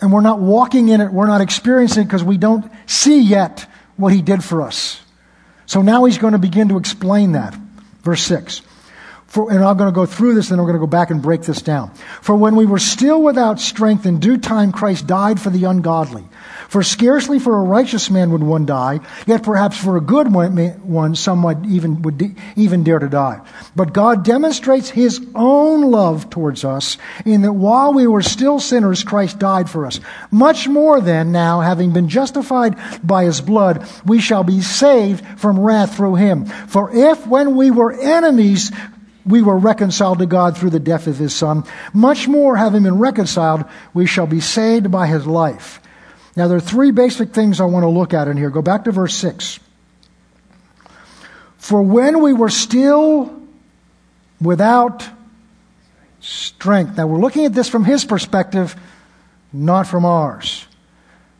[0.00, 3.66] And we're not walking in it, we're not experiencing it because we don't see yet
[3.96, 5.00] what he did for us.
[5.66, 7.54] So now he's going to begin to explain that.
[8.02, 8.62] Verse 6.
[9.28, 11.20] For, and I'm going to go through this, and I'm going to go back and
[11.20, 11.92] break this down.
[12.22, 16.24] For when we were still without strength, in due time Christ died for the ungodly.
[16.68, 21.14] For scarcely for a righteous man would one die, yet perhaps for a good one,
[21.14, 23.42] some might even, would even dare to die.
[23.76, 29.04] But God demonstrates his own love towards us in that while we were still sinners,
[29.04, 30.00] Christ died for us.
[30.30, 35.60] Much more then, now, having been justified by his blood, we shall be saved from
[35.60, 36.46] wrath through him.
[36.46, 38.72] For if when we were enemies,
[39.28, 42.98] we were reconciled to God through the death of his son, much more, having been
[42.98, 43.64] reconciled,
[43.94, 45.80] we shall be saved by his life.
[46.34, 48.50] Now, there are three basic things I want to look at in here.
[48.50, 49.60] Go back to verse 6.
[51.58, 53.42] For when we were still
[54.40, 55.08] without
[56.20, 56.96] strength.
[56.96, 58.76] Now, we're looking at this from his perspective,
[59.52, 60.66] not from ours.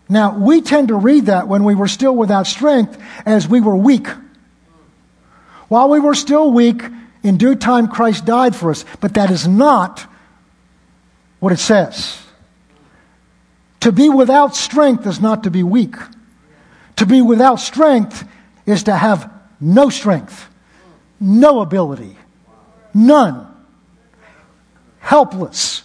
[0.09, 3.77] Now, we tend to read that when we were still without strength as we were
[3.77, 4.09] weak.
[5.69, 6.83] While we were still weak,
[7.29, 8.85] in due time Christ died for us.
[9.01, 10.07] But that is not
[11.41, 12.21] what it says.
[13.81, 15.95] To be without strength is not to be weak.
[16.97, 18.27] To be without strength
[18.67, 20.49] is to have no strength,
[21.21, 22.17] no ability,
[22.93, 23.47] none,
[24.99, 25.83] helpless,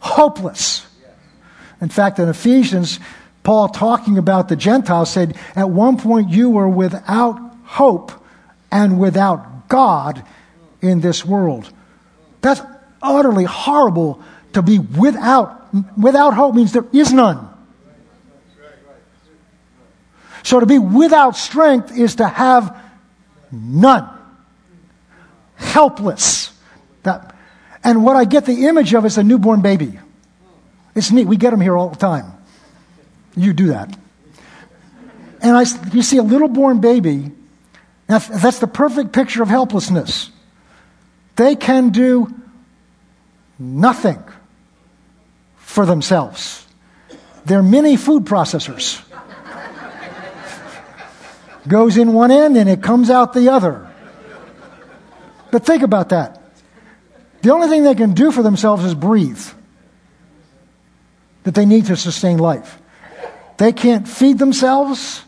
[0.00, 0.84] hopeless.
[1.80, 2.98] In fact, in Ephesians,
[3.42, 8.12] Paul talking about the Gentiles said, At one point you were without hope
[8.70, 10.22] and without God
[10.82, 11.72] in this world.
[12.42, 12.60] That's
[13.00, 15.72] utterly horrible to be without.
[15.96, 17.48] Without hope means there is none.
[20.42, 22.76] So to be without strength is to have
[23.50, 24.10] none.
[25.56, 26.52] Helpless.
[27.04, 27.34] That,
[27.82, 29.98] and what I get the image of is a newborn baby.
[30.94, 31.26] It's neat.
[31.26, 32.26] We get them here all the time.
[33.34, 33.96] You do that.
[35.40, 37.32] And I, you see a little born baby,
[38.06, 40.30] that's the perfect picture of helplessness.
[41.36, 42.32] They can do
[43.58, 44.22] nothing
[45.56, 46.66] for themselves.
[47.44, 49.02] They're mini food processors
[51.66, 53.88] goes in one end and it comes out the other.
[55.50, 56.40] But think about that.
[57.42, 59.44] The only thing they can do for themselves is breathe,
[61.42, 62.80] that they need to sustain life.
[63.58, 65.22] They can't feed themselves,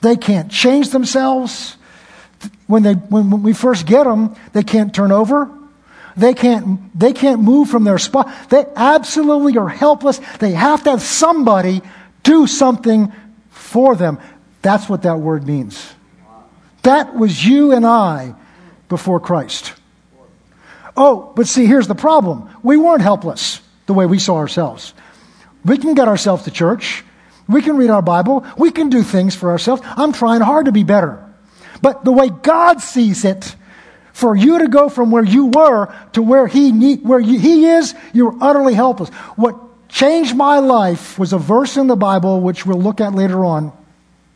[0.00, 1.76] they can't change themselves.
[2.66, 5.50] When, they, when we first get them, they can't turn over.
[6.16, 8.32] They can't, they can't move from their spot.
[8.50, 10.20] They absolutely are helpless.
[10.38, 11.82] They have to have somebody
[12.22, 13.12] do something
[13.50, 14.18] for them.
[14.60, 15.92] That's what that word means.
[16.82, 18.34] That was you and I
[18.88, 19.72] before Christ.
[20.96, 22.50] Oh, but see, here's the problem.
[22.62, 24.92] We weren't helpless the way we saw ourselves.
[25.64, 27.04] We can get ourselves to church.
[27.48, 28.44] We can read our Bible.
[28.58, 29.82] We can do things for ourselves.
[29.84, 31.31] I'm trying hard to be better.
[31.82, 33.56] But the way God sees it,
[34.12, 37.94] for you to go from where you were to where He, need, where he is,
[38.12, 39.08] you're utterly helpless.
[39.36, 43.44] What changed my life was a verse in the Bible, which we'll look at later
[43.44, 43.72] on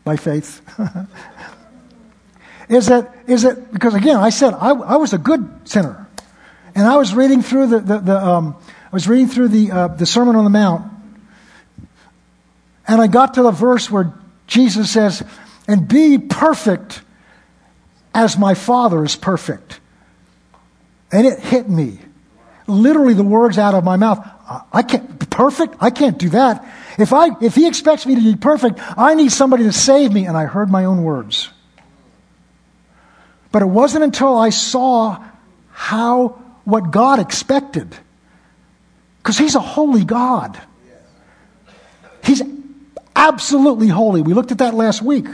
[0.03, 0.61] by faith.
[2.69, 6.07] is that, is that, because again, I said I, I was a good sinner.
[6.75, 8.55] And I was reading through the, the, the um,
[8.85, 10.91] I was reading through the, uh, the Sermon on the Mount.
[12.87, 14.13] And I got to the verse where
[14.47, 15.23] Jesus says,
[15.67, 17.01] and be perfect
[18.17, 19.79] as my Father is perfect.
[21.11, 21.99] And it hit me.
[22.65, 24.27] Literally the words out of my mouth.
[24.73, 25.75] I can't, perfect?
[25.79, 26.65] I can't do that.
[26.97, 30.25] If, I, if he expects me to be perfect, I need somebody to save me.
[30.25, 31.49] And I heard my own words.
[33.51, 35.23] But it wasn't until I saw
[35.71, 37.95] how, what God expected.
[39.19, 40.59] Because he's a holy God.
[42.23, 42.41] He's
[43.15, 44.23] absolutely holy.
[44.23, 45.27] We looked at that last week.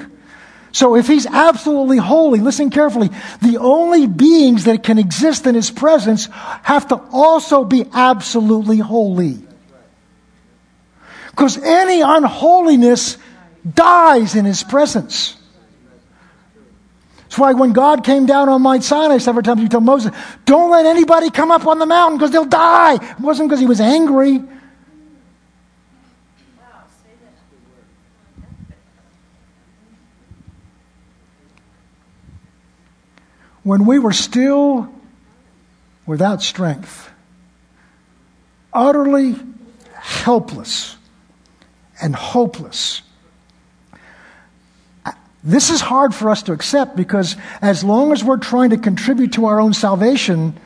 [0.73, 3.11] So if he's absolutely holy, listen carefully,
[3.43, 6.27] the only beings that can exist in his presence
[6.63, 9.37] have to also be absolutely holy.
[11.29, 13.19] Because any unholiness
[13.71, 15.37] dies in his presence.
[17.21, 20.11] That's why when God came down on Mount Sinai several times, he told Moses,
[20.45, 22.95] don't let anybody come up on the mountain because they'll die.
[22.95, 24.41] It wasn't because he was angry.
[33.63, 34.93] When we were still
[36.05, 37.09] without strength,
[38.73, 39.35] utterly
[39.93, 40.97] helpless,
[42.01, 43.01] and hopeless.
[45.43, 49.33] This is hard for us to accept because as long as we're trying to contribute
[49.33, 50.57] to our own salvation,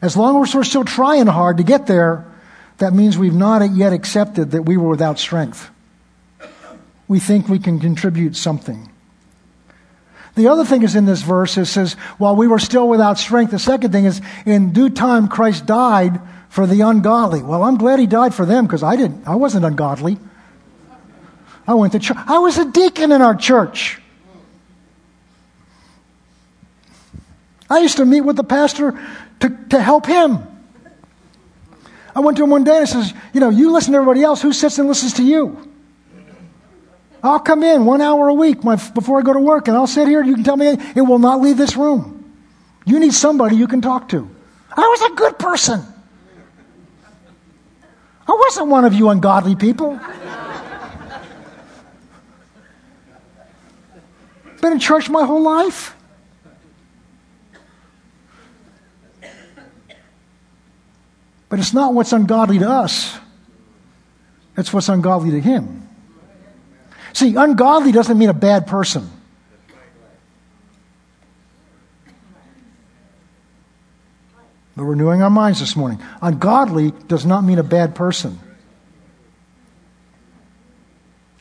[0.00, 2.24] as long as we're still trying hard to get there,
[2.78, 5.70] that means we've not yet accepted that we were without strength.
[7.08, 8.90] We think we can contribute something.
[10.36, 13.50] The other thing is in this verse, it says, while we were still without strength,
[13.50, 16.20] the second thing is, in due time Christ died
[16.50, 17.42] for the ungodly.
[17.42, 20.18] Well, I'm glad he died for them because I didn't, I wasn't ungodly.
[21.66, 22.18] I went to church.
[22.26, 24.00] I was a deacon in our church.
[27.68, 28.92] I used to meet with the pastor
[29.40, 30.46] to, to help him.
[32.14, 34.22] I went to him one day and I says, You know, you listen to everybody
[34.22, 34.42] else.
[34.42, 35.75] Who sits and listens to you?
[37.22, 40.06] I'll come in one hour a week before I go to work and I'll sit
[40.08, 40.20] here.
[40.20, 42.34] and You can tell me it will not leave this room.
[42.84, 44.30] You need somebody you can talk to.
[44.70, 45.82] I was a good person.
[48.28, 49.98] I wasn't one of you ungodly people.
[54.60, 55.94] Been in church my whole life.
[61.48, 63.16] But it's not what's ungodly to us,
[64.56, 65.85] it's what's ungodly to him.
[67.16, 69.08] See, ungodly doesn't mean a bad person.
[74.76, 75.98] We're renewing our minds this morning.
[76.20, 78.38] Ungodly does not mean a bad person.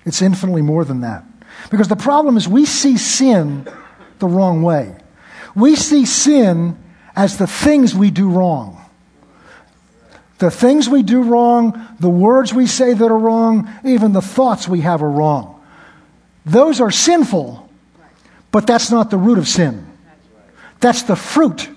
[0.05, 1.26] It's infinitely more than that.
[1.69, 3.67] Because the problem is we see sin
[4.19, 4.95] the wrong way.
[5.57, 6.82] We see sin
[7.17, 8.82] as the things we do wrong.
[10.38, 14.69] The things we do wrong, the words we say that are wrong, even the thoughts
[14.69, 15.55] we have are wrong.
[16.46, 17.68] Those are sinful,
[18.52, 19.86] but that's not the root of sin.
[20.80, 21.70] That's the fruit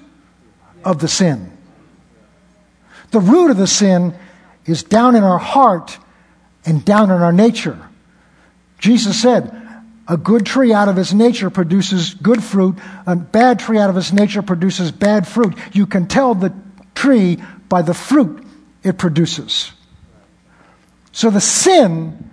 [0.85, 1.53] of the sin.
[3.11, 4.15] The root of the sin
[4.67, 5.99] is down in our heart
[6.67, 7.79] and down in our nature.
[8.79, 9.55] Jesus said,
[10.09, 12.77] a good tree out of its nature produces good fruit.
[13.07, 15.55] A bad tree out of its nature produces bad fruit.
[15.73, 16.55] You can tell the
[16.95, 17.39] tree
[17.69, 18.43] by the fruit
[18.83, 19.71] it produces.
[21.13, 22.31] So the sin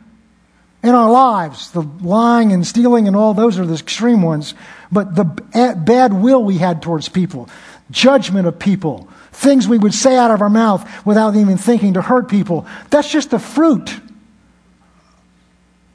[0.86, 4.54] in our lives, the lying and stealing and all those are the extreme ones,
[4.92, 7.50] but the eh, bad will we had towards people,
[7.90, 12.02] judgment of people, things we would say out of our mouth without even thinking to
[12.02, 14.00] hurt people, that's just the fruit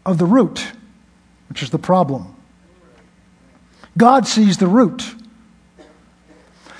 [0.05, 0.66] of the root,
[1.49, 2.34] which is the problem.
[3.97, 5.14] God sees the root.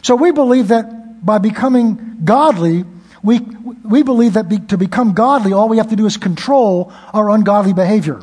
[0.03, 2.85] So we believe that by becoming godly,
[3.23, 6.93] we, we believe that be, to become godly, all we have to do is control
[7.13, 8.21] our ungodly behavior.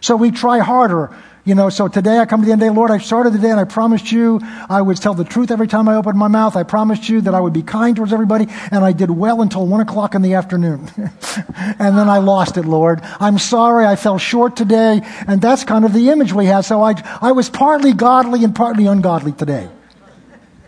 [0.00, 1.14] So we try harder.
[1.44, 3.32] You know, so today I come to the end of the day, Lord, I started
[3.32, 6.18] the day and I promised you I would tell the truth every time I opened
[6.18, 6.56] my mouth.
[6.56, 9.64] I promised you that I would be kind towards everybody, and I did well until
[9.64, 10.90] one o'clock in the afternoon.
[10.98, 13.00] and then I lost it, Lord.
[13.20, 16.64] I'm sorry I fell short today, and that's kind of the image we have.
[16.64, 19.68] So I, I was partly godly and partly ungodly today.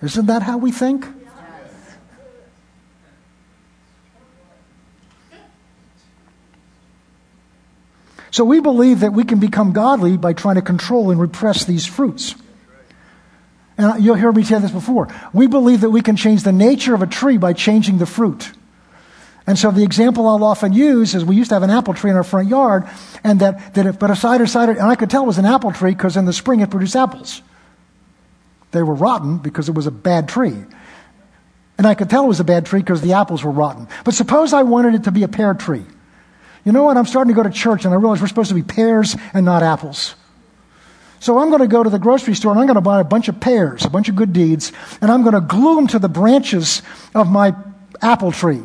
[0.01, 1.07] Isn't that how we think?
[8.31, 11.87] So we believe that we can become godly by trying to control and repress these
[11.87, 12.35] fruits.
[13.79, 15.09] And you'll hear me say this before.
[15.33, 18.53] We believe that we can change the nature of a tree by changing the fruit.
[19.47, 22.11] And so the example I'll often use is we used to have an apple tree
[22.11, 22.87] in our front yard,
[23.25, 25.47] and that, that if, but a cider cider, and I could tell it was an
[25.47, 27.41] apple tree because in the spring it produced apples.
[28.73, 30.65] They were rotten because it was a bad tree.
[31.79, 33.89] And I could tell it was a bad tree because the apples were rotten.
[34.05, 35.87] But suppose I wanted it to be a pear tree.
[36.69, 36.99] You know what?
[36.99, 39.47] I'm starting to go to church and I realize we're supposed to be pears and
[39.47, 40.15] not apples.
[41.19, 43.05] So I'm going to go to the grocery store and I'm going to buy a
[43.05, 45.99] bunch of pears, a bunch of good deeds, and I'm going to glue them to
[45.99, 46.83] the branches
[47.15, 47.55] of my
[48.03, 48.61] apple tree.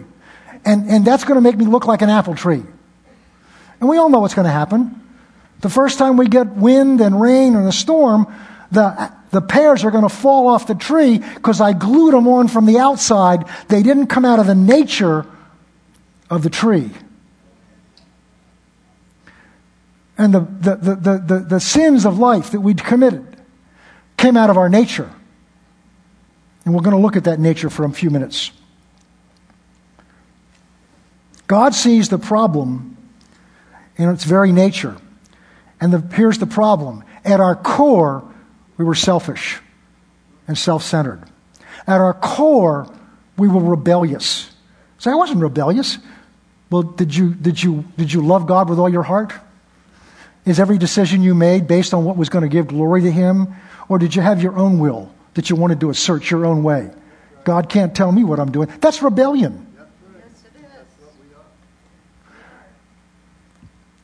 [0.66, 2.62] And, and that's going to make me look like an apple tree.
[3.80, 5.02] And we all know what's going to happen.
[5.62, 8.28] The first time we get wind and rain and a storm,
[8.70, 12.50] the, the pears are going to fall off the tree because I glued them on
[12.50, 13.46] from the outside.
[13.70, 15.26] They didn't come out of the nature
[16.30, 16.92] of the tree.
[20.18, 23.38] And the, the, the, the, the sins of life that we'd committed
[24.18, 25.12] came out of our nature.
[26.66, 28.52] And we're going to look at that nature for a few minutes.
[31.48, 32.98] God sees the problem
[33.98, 34.96] in its very nature.
[35.82, 37.04] And the, here's the problem.
[37.26, 38.24] At our core,
[38.78, 39.60] we were selfish
[40.48, 41.24] and self centered.
[41.86, 42.88] At our core,
[43.38, 44.52] we were rebellious.
[45.00, 45.98] Say, I wasn't rebellious.
[46.70, 49.34] Well, did you, did, you, did you love God with all your heart?
[50.46, 53.56] Is every decision you made based on what was going to give glory to Him?
[53.88, 56.92] Or did you have your own will that you wanted to assert your own way?
[57.44, 58.70] God can't tell me what I'm doing.
[58.80, 59.68] That's rebellion.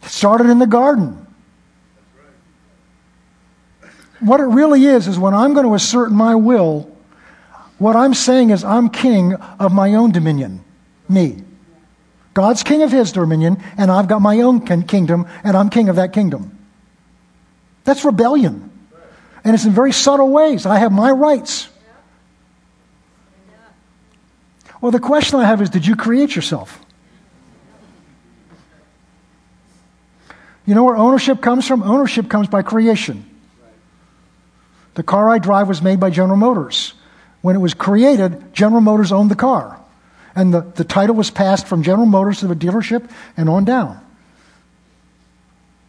[0.01, 1.25] It started in the garden.
[4.19, 6.93] What it really is, is when I'm going to assert my will,
[7.77, 10.63] what I'm saying is I'm king of my own dominion.
[11.07, 11.43] Me.
[12.33, 15.95] God's king of his dominion, and I've got my own kingdom, and I'm king of
[15.97, 16.57] that kingdom.
[17.83, 18.69] That's rebellion.
[19.43, 20.65] And it's in very subtle ways.
[20.65, 21.69] I have my rights.
[24.81, 26.79] Well, the question I have is did you create yourself?
[30.65, 31.81] You know where ownership comes from?
[31.81, 33.27] Ownership comes by creation.
[34.93, 36.93] The car I drive was made by General Motors.
[37.41, 39.78] When it was created, General Motors owned the car.
[40.35, 43.99] And the, the title was passed from General Motors to the dealership and on down.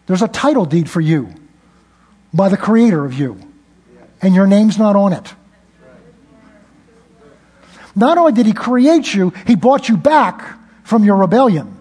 [0.07, 1.33] There's a title deed for you
[2.33, 3.41] by the creator of you,
[4.21, 5.35] and your name's not on it.
[7.95, 11.77] Not only did he create you, he bought you back from your rebellion.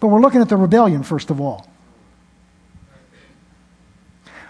[0.00, 1.67] But we're looking at the rebellion first of all.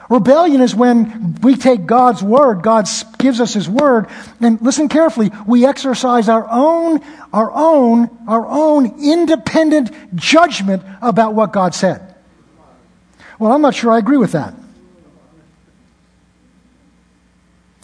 [0.08, 2.88] Rebellion is when we take God's word, God
[3.18, 4.06] gives us his word,
[4.40, 7.00] and listen carefully, we exercise our own,
[7.32, 12.14] our own, our own independent judgment about what God said.
[13.38, 14.54] Well, I'm not sure I agree with that.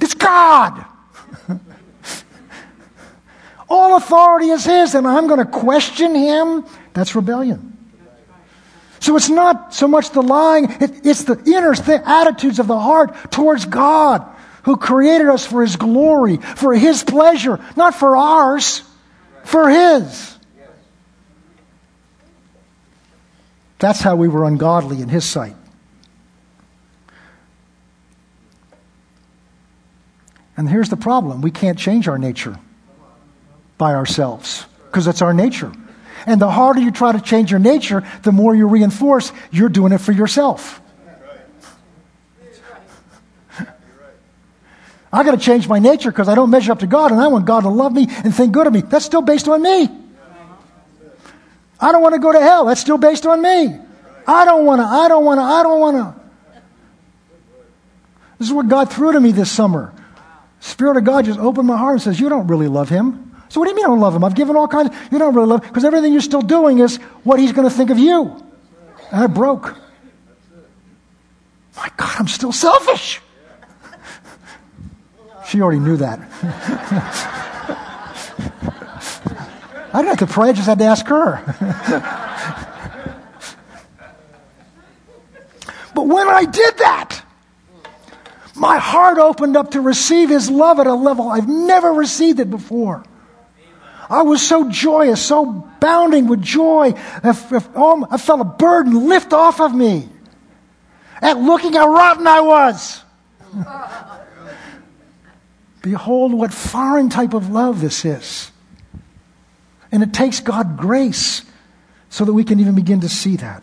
[0.01, 0.85] It's God.
[3.69, 6.65] All authority is his, and I'm going to question him.
[6.95, 7.74] That's rebellion.
[9.05, 12.79] So it's not so much the lying, it, it's the inner th- attitudes of the
[12.79, 14.27] heart towards God,
[14.63, 18.83] who created us for His glory, for His pleasure, not for ours,
[19.43, 20.39] for His.
[23.79, 25.57] That's how we were ungodly in His sight.
[30.57, 32.59] And here's the problem we can't change our nature
[33.77, 35.75] by ourselves because it's our nature.
[36.27, 39.93] And the harder you try to change your nature, the more you reinforce you're doing
[39.93, 40.81] it for yourself.
[45.13, 47.29] I got to change my nature because I don't measure up to God and I
[47.29, 48.81] want God to love me and think good of me.
[48.81, 49.89] That's still based on me.
[51.81, 52.65] I don't want to go to hell.
[52.65, 53.79] That's still based on me.
[54.27, 56.25] I don't want to, I don't want to, I don't want to.
[58.39, 59.93] This is what God threw to me this summer.
[60.59, 63.24] Spirit of God just opened my heart and says, You don't really love him.
[63.55, 64.25] So what do you mean I don't love him?
[64.25, 64.91] I've given all kinds.
[65.13, 67.73] You don't really love him, because everything you're still doing is what he's going to
[67.73, 68.45] think of you.
[69.13, 69.77] And I broke.
[71.77, 73.21] My God, I'm still selfish.
[75.47, 76.19] she already knew that.
[79.93, 81.41] I didn't have to pray, I just had to ask her.
[85.95, 87.23] but when I did that,
[88.57, 92.51] my heart opened up to receive his love at a level I've never received it
[92.51, 93.05] before.
[94.11, 96.95] I was so joyous, so bounding with joy.
[97.23, 100.09] If, oh, um, I felt a burden lift off of me
[101.21, 103.03] at looking how rotten I was.
[105.83, 108.51] Behold, what foreign type of love this is.
[109.93, 111.43] And it takes God grace
[112.09, 113.63] so that we can even begin to see that.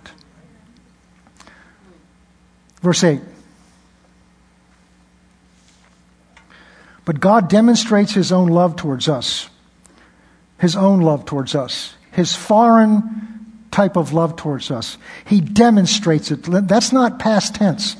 [2.81, 3.21] Verse 8.
[7.05, 9.49] But God demonstrates his own love towards us
[10.61, 14.97] his own love towards us, his foreign type of love towards us.
[15.25, 16.43] He demonstrates it.
[16.43, 17.95] That's not past tense,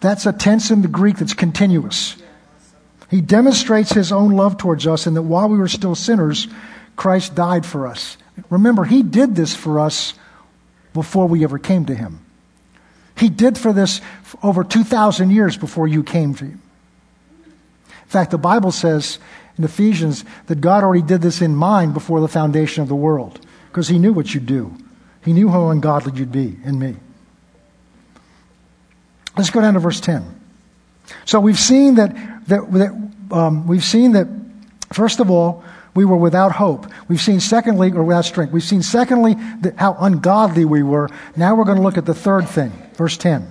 [0.00, 2.16] that's a tense in the Greek that's continuous.
[3.10, 6.46] He demonstrates his own love towards us, and that while we were still sinners,
[6.96, 8.16] Christ died for us.
[8.48, 10.14] Remember, he did this for us
[10.92, 12.24] before we ever came to him.
[13.16, 14.00] He did for this
[14.42, 16.62] over 2,000 years before you came to him.
[17.46, 19.18] In fact, the Bible says
[19.56, 23.40] in Ephesians that God already did this in mind before the foundation of the world
[23.68, 24.76] because He knew what you'd do.
[25.24, 26.96] He knew how ungodly you'd be in me.
[29.36, 30.40] Let's go down to verse 10.
[31.24, 32.14] So we've seen that,
[32.48, 34.28] that, that um, we've seen that,
[34.92, 36.86] first of all, we were without hope.
[37.08, 38.52] We've seen secondly, or without strength.
[38.52, 41.08] We've seen secondly that how ungodly we were.
[41.36, 43.50] Now we're going to look at the third thing, verse 10.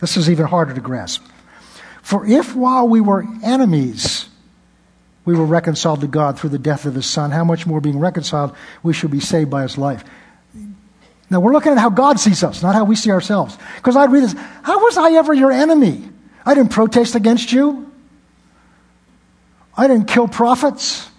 [0.00, 1.24] This is even harder to grasp.
[2.02, 4.28] For if while we were enemies,
[5.28, 7.98] we were reconciled to God through the death of his son, how much more being
[7.98, 10.02] reconciled we should be saved by his life.
[11.28, 13.58] Now we're looking at how God sees us, not how we see ourselves.
[13.76, 16.02] Because I read this, how was I ever your enemy?
[16.46, 17.92] I didn't protest against you.
[19.76, 21.10] I didn't kill prophets.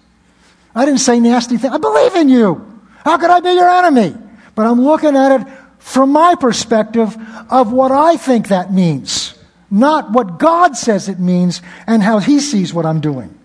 [0.74, 1.72] I didn't say nasty things.
[1.72, 2.82] I believe in you.
[3.06, 4.16] How could I be your enemy?
[4.56, 5.48] But I'm looking at it
[5.78, 7.16] from my perspective
[7.52, 9.38] of what I think that means,
[9.70, 13.36] not what God says it means and how He sees what I'm doing.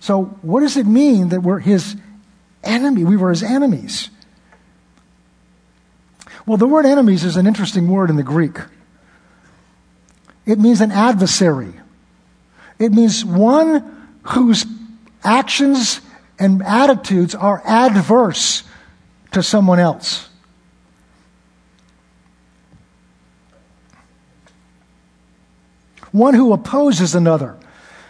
[0.00, 1.96] So, what does it mean that we're his
[2.62, 3.04] enemy?
[3.04, 4.10] We were his enemies.
[6.46, 8.56] Well, the word enemies is an interesting word in the Greek.
[10.44, 11.72] It means an adversary.
[12.78, 14.64] It means one whose
[15.24, 16.00] actions
[16.38, 18.62] and attitudes are adverse
[19.32, 20.28] to someone else.
[26.12, 27.56] One who opposes another.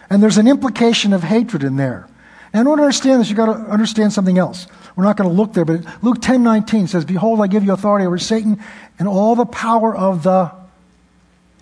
[0.09, 2.09] And there's an implication of hatred in there.
[2.53, 4.67] And in order to understand this, you've got to understand something else.
[4.95, 7.73] We're not going to look there, but Luke 10 19 says, Behold, I give you
[7.73, 8.63] authority over Satan
[8.99, 10.53] and all the power of the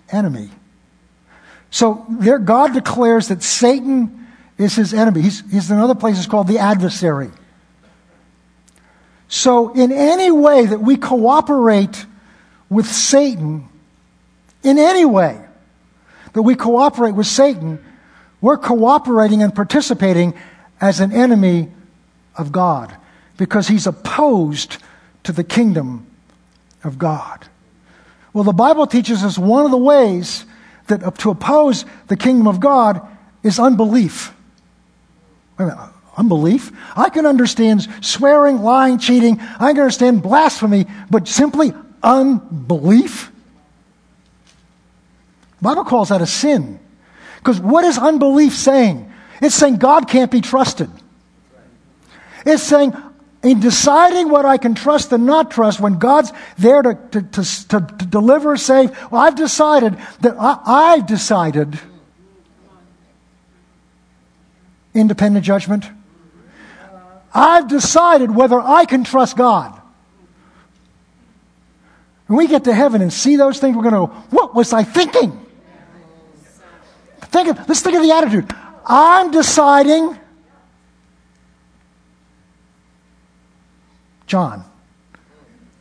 [0.09, 0.49] enemy.
[1.69, 4.27] So there, God declares that Satan
[4.57, 5.21] is his enemy.
[5.21, 7.31] He's, he's in other places called the adversary.
[9.27, 12.05] So, in any way that we cooperate
[12.69, 13.67] with Satan,
[14.63, 15.43] in any way
[16.33, 17.83] that we cooperate with Satan,
[18.45, 20.35] we're cooperating and participating
[20.79, 21.67] as an enemy
[22.37, 22.95] of God
[23.37, 24.77] because he's opposed
[25.23, 26.05] to the kingdom
[26.83, 27.47] of God.
[28.33, 30.45] Well, the Bible teaches us one of the ways
[30.85, 33.01] that to oppose the kingdom of God
[33.41, 34.31] is unbelief.
[35.57, 35.79] Minute,
[36.15, 36.71] unbelief?
[36.95, 39.39] I can understand swearing, lying, cheating.
[39.39, 41.73] I can understand blasphemy, but simply
[42.03, 43.31] unbelief?
[45.57, 46.79] The Bible calls that a sin.
[47.45, 49.13] Because what is unbelief saying?
[49.39, 50.89] It's saying God can't be trusted.
[52.43, 52.95] It's saying,
[53.43, 57.43] in deciding what I can trust and not trust, when God's there to, to, to,
[57.99, 61.79] to deliver, save, well, I've decided that I, I've decided
[64.95, 65.85] independent judgment.
[67.31, 69.79] I've decided whether I can trust God.
[72.25, 74.73] When we get to heaven and see those things, we're going to go, what was
[74.73, 75.44] I thinking?
[77.35, 78.49] Think of, let's think of the attitude.
[78.85, 80.17] I'm deciding
[84.25, 84.63] John,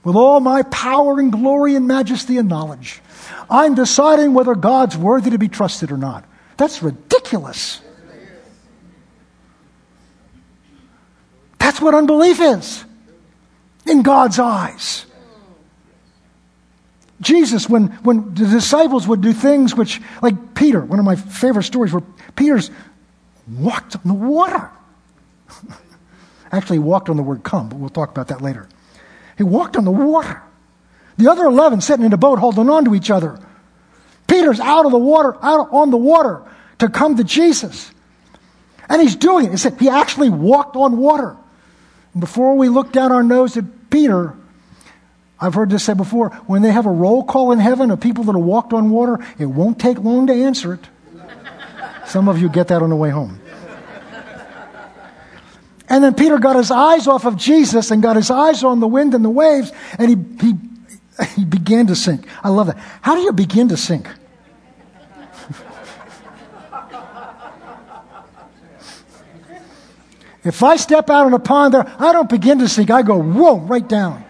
[0.03, 3.01] with all my power and glory and majesty and knowledge,
[3.49, 6.25] I'm deciding whether God's worthy to be trusted or not.
[6.57, 7.81] That's ridiculous.
[11.61, 12.85] That's what unbelief is
[13.87, 15.04] in God's eyes.
[17.21, 21.63] Jesus, when, when the disciples would do things which, like Peter, one of my favorite
[21.63, 22.03] stories, where
[22.37, 22.71] Peter's
[23.49, 24.71] walked on the water.
[26.53, 28.69] Actually, walked on the word come, but we'll talk about that later.
[29.37, 30.43] He walked on the water.
[31.17, 33.39] The other 11 sitting in the boat holding on to each other.
[34.27, 36.43] Peter's out of the water, out on the water
[36.79, 37.91] to come to Jesus.
[38.89, 39.51] And he's doing it.
[39.53, 41.37] He said he actually walked on water.
[42.13, 44.37] And before we look down our nose at Peter,
[45.45, 48.25] I've heard this said before when they have a roll call in heaven of people
[48.25, 50.81] that have walked on water, it won't take long to answer it.
[52.07, 53.41] Some of you get that on the way home.
[55.87, 58.89] And then Peter got his eyes off of Jesus and got his eyes on the
[58.89, 60.17] wind and the waves, and he,
[60.47, 60.55] he,
[61.37, 62.27] he began to sink.
[62.43, 62.79] I love that.
[63.03, 64.09] How do you begin to sink?
[70.43, 72.89] if I step out in a pond there, I don't begin to sink.
[72.91, 74.25] I go, whoa, right down.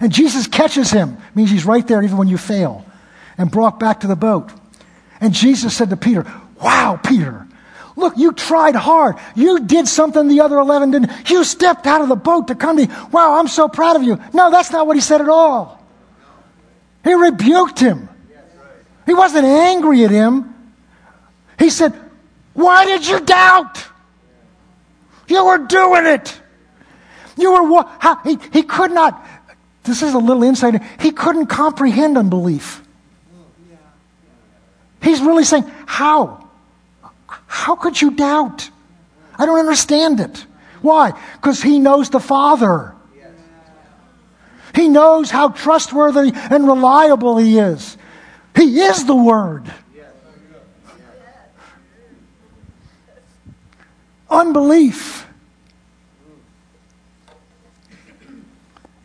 [0.00, 2.84] And Jesus catches him, means he's right there even when you fail,
[3.38, 4.50] and brought back to the boat.
[5.20, 6.26] And Jesus said to Peter,
[6.60, 7.46] Wow, Peter,
[7.96, 9.16] Look, you tried hard.
[9.36, 11.30] You did something the other 11 didn't.
[11.30, 12.94] You stepped out of the boat to come to me.
[13.12, 14.18] Wow, I'm so proud of you.
[14.32, 15.80] No, that's not what he said at all.
[17.04, 18.08] He rebuked him.
[19.06, 20.54] He wasn't angry at him.
[21.58, 21.92] He said,
[22.54, 23.84] Why did you doubt?
[25.28, 26.40] You were doing it.
[27.36, 27.84] You were,
[28.24, 29.26] he, he could not,
[29.84, 32.82] this is a little insight, he couldn't comprehend unbelief.
[35.02, 36.48] He's really saying, How?
[37.46, 38.70] How could you doubt?
[39.38, 40.46] I don't understand it.
[40.80, 41.12] Why?
[41.34, 42.94] Because he knows the Father.
[44.74, 47.96] He knows how trustworthy and reliable he is.
[48.56, 49.72] He is the Word.
[54.28, 55.23] Unbelief.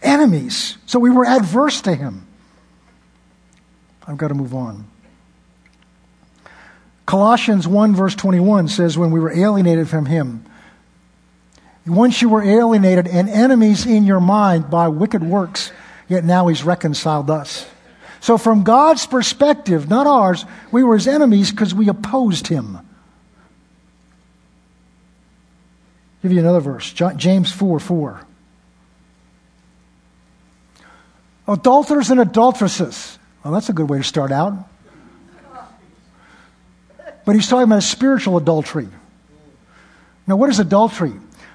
[0.01, 0.77] Enemies.
[0.85, 2.25] So we were adverse to him.
[4.07, 4.85] I've got to move on.
[7.05, 10.45] Colossians 1, verse 21 says, When we were alienated from him,
[11.85, 15.71] once you were alienated and enemies in your mind by wicked works,
[16.07, 17.67] yet now he's reconciled us.
[18.19, 22.79] So, from God's perspective, not ours, we were his enemies because we opposed him.
[26.21, 28.21] give you another verse James 4 4.
[31.49, 33.17] Adulterers and adulteresses.
[33.43, 34.53] Well, that's a good way to start out.
[37.25, 38.87] But he's talking about spiritual adultery.
[40.27, 41.13] Now, what is adultery?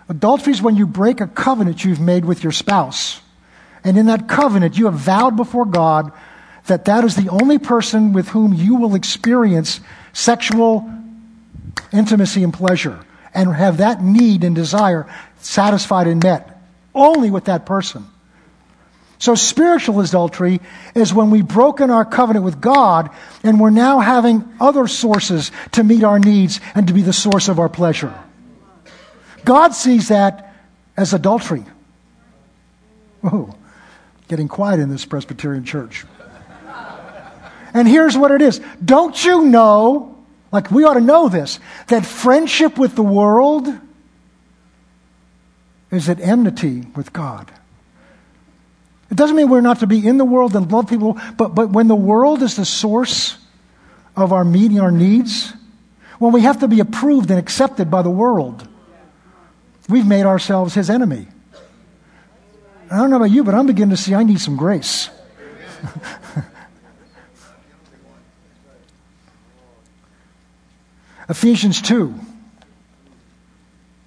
[0.09, 3.20] Adultery is when you break a covenant you've made with your spouse.
[3.84, 6.12] And in that covenant, you have vowed before God
[6.66, 9.80] that that is the only person with whom you will experience
[10.12, 10.90] sexual
[11.92, 12.99] intimacy and pleasure
[13.32, 15.07] and have that need and desire
[15.40, 16.61] satisfied and met.
[16.95, 18.07] Only with that person.
[19.19, 20.61] So spiritual adultery
[20.95, 23.11] is when we've broken our covenant with God
[23.43, 27.49] and we're now having other sources to meet our needs and to be the source
[27.49, 28.12] of our pleasure.
[29.45, 30.55] God sees that
[30.97, 31.65] as adultery.
[33.23, 33.55] Oh,
[34.29, 36.05] getting quiet in this Presbyterian church.
[37.73, 38.61] And here's what it is.
[38.85, 40.17] Don't you know,
[40.53, 41.59] like we ought to know this,
[41.89, 43.69] that friendship with the world
[45.91, 47.51] is at enmity with God.
[49.15, 51.71] It doesn't mean we're not to be in the world and love people, but, but
[51.71, 53.39] when the world is the source
[54.17, 55.53] of our meeting our needs?
[56.19, 58.67] Well, we have to be approved and accepted by the world.
[59.89, 61.29] We've made ourselves his enemy.
[62.91, 65.11] I don't know about you, but I'm beginning to see I need some grace.
[71.29, 72.12] Ephesians 2.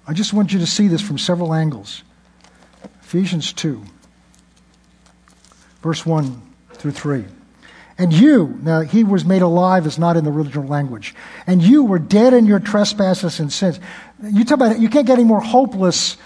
[0.06, 2.02] I just want you to see this from several angles.
[3.00, 3.82] Ephesians 2,
[5.88, 6.42] verse 1
[6.74, 7.24] through 3.
[7.96, 11.14] And you, now he was made alive is not in the original language.
[11.46, 13.80] And you were dead in your trespasses and sins.
[14.22, 16.18] You talk about it, you can't get any more hopeless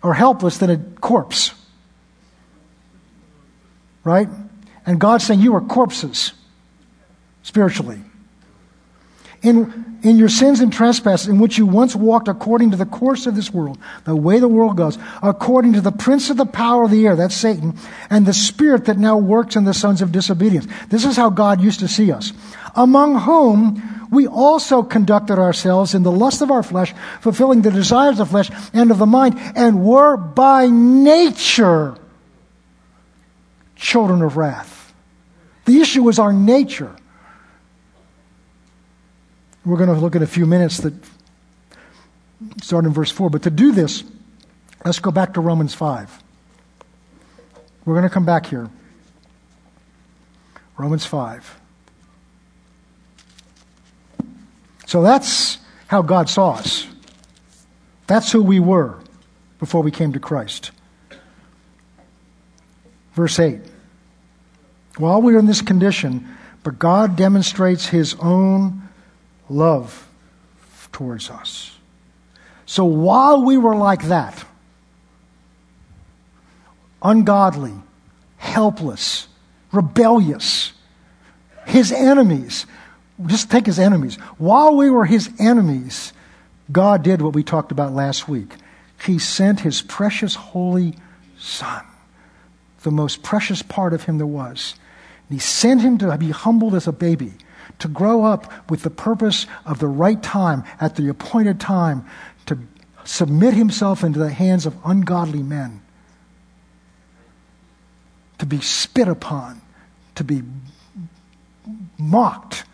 [0.00, 1.52] or helpless than a corpse.
[4.04, 4.28] Right?
[4.86, 6.32] And God's saying you are corpses
[7.42, 8.00] spiritually
[9.42, 13.26] in, in your sins and trespasses, in which you once walked according to the course
[13.26, 16.84] of this world, the way the world goes, according to the prince of the power
[16.84, 17.76] of the air, that's Satan,
[18.08, 20.66] and the spirit that now works in the sons of disobedience.
[20.88, 22.32] This is how God used to see us.
[22.74, 28.18] Among whom we also conducted ourselves in the lust of our flesh, fulfilling the desires
[28.20, 31.96] of the flesh and of the mind, and were by nature
[33.76, 34.92] children of wrath.
[35.64, 36.94] The issue is our nature.
[39.64, 40.94] We're going to look at a few minutes that
[42.62, 43.28] start in verse 4.
[43.30, 44.04] But to do this,
[44.84, 46.22] let's go back to Romans 5.
[47.84, 48.70] We're going to come back here.
[50.78, 51.60] Romans 5.
[54.86, 55.58] So that's
[55.88, 56.86] how God saw us.
[58.06, 58.98] That's who we were
[59.58, 60.70] before we came to Christ.
[63.12, 63.60] Verse 8.
[64.96, 66.26] While we are in this condition,
[66.64, 68.88] but God demonstrates his own
[69.50, 70.08] love
[70.92, 71.76] towards us.
[72.66, 74.44] So while we were like that,
[77.02, 77.74] ungodly,
[78.36, 79.26] helpless,
[79.72, 80.72] rebellious,
[81.66, 82.66] his enemies,
[83.26, 84.16] just take his enemies.
[84.38, 86.12] While we were his enemies,
[86.70, 88.54] God did what we talked about last week.
[89.04, 90.94] He sent his precious holy
[91.38, 91.84] son,
[92.82, 94.74] the most precious part of him there was.
[95.28, 97.34] And he sent him to be humbled as a baby
[97.80, 102.06] to grow up with the purpose of the right time, at the appointed time,
[102.46, 102.58] to
[103.04, 105.82] submit himself into the hands of ungodly men,
[108.38, 109.60] to be spit upon,
[110.14, 110.42] to be
[111.98, 112.64] mocked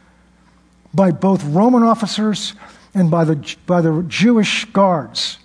[0.95, 2.55] by both Roman officers
[2.95, 5.39] and by the, by the Jewish guards.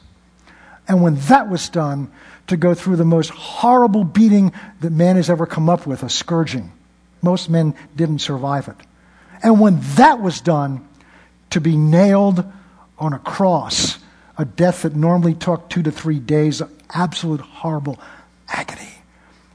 [0.87, 2.11] And when that was done,
[2.47, 4.51] to go through the most horrible beating
[4.81, 6.71] that man has ever come up with, a scourging.
[7.21, 8.75] Most men didn't survive it.
[9.43, 10.87] And when that was done,
[11.51, 12.43] to be nailed
[12.97, 13.97] on a cross,
[14.37, 17.99] a death that normally took two to three days, absolute horrible
[18.47, 18.89] agony.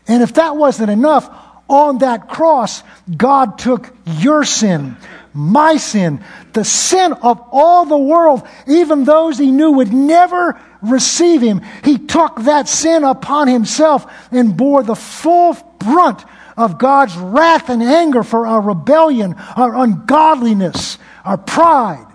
[0.06, 1.28] And if that wasn't enough,
[1.68, 2.82] on that cross,
[3.16, 4.96] God took your sin,
[5.34, 6.22] my sin,
[6.52, 11.62] the sin of all the world, even those he knew would never receive him.
[11.82, 16.24] He took that sin upon himself and bore the full brunt
[16.56, 22.06] of God's wrath and anger for our rebellion, our ungodliness, our pride.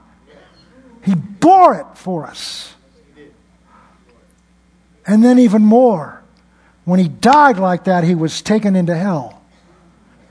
[1.03, 2.73] He bore it for us.
[5.05, 6.23] And then, even more,
[6.85, 9.41] when he died like that, he was taken into hell.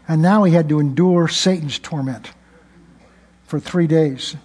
[0.06, 2.32] And now he had to endure Satan's torment
[3.44, 4.36] for three days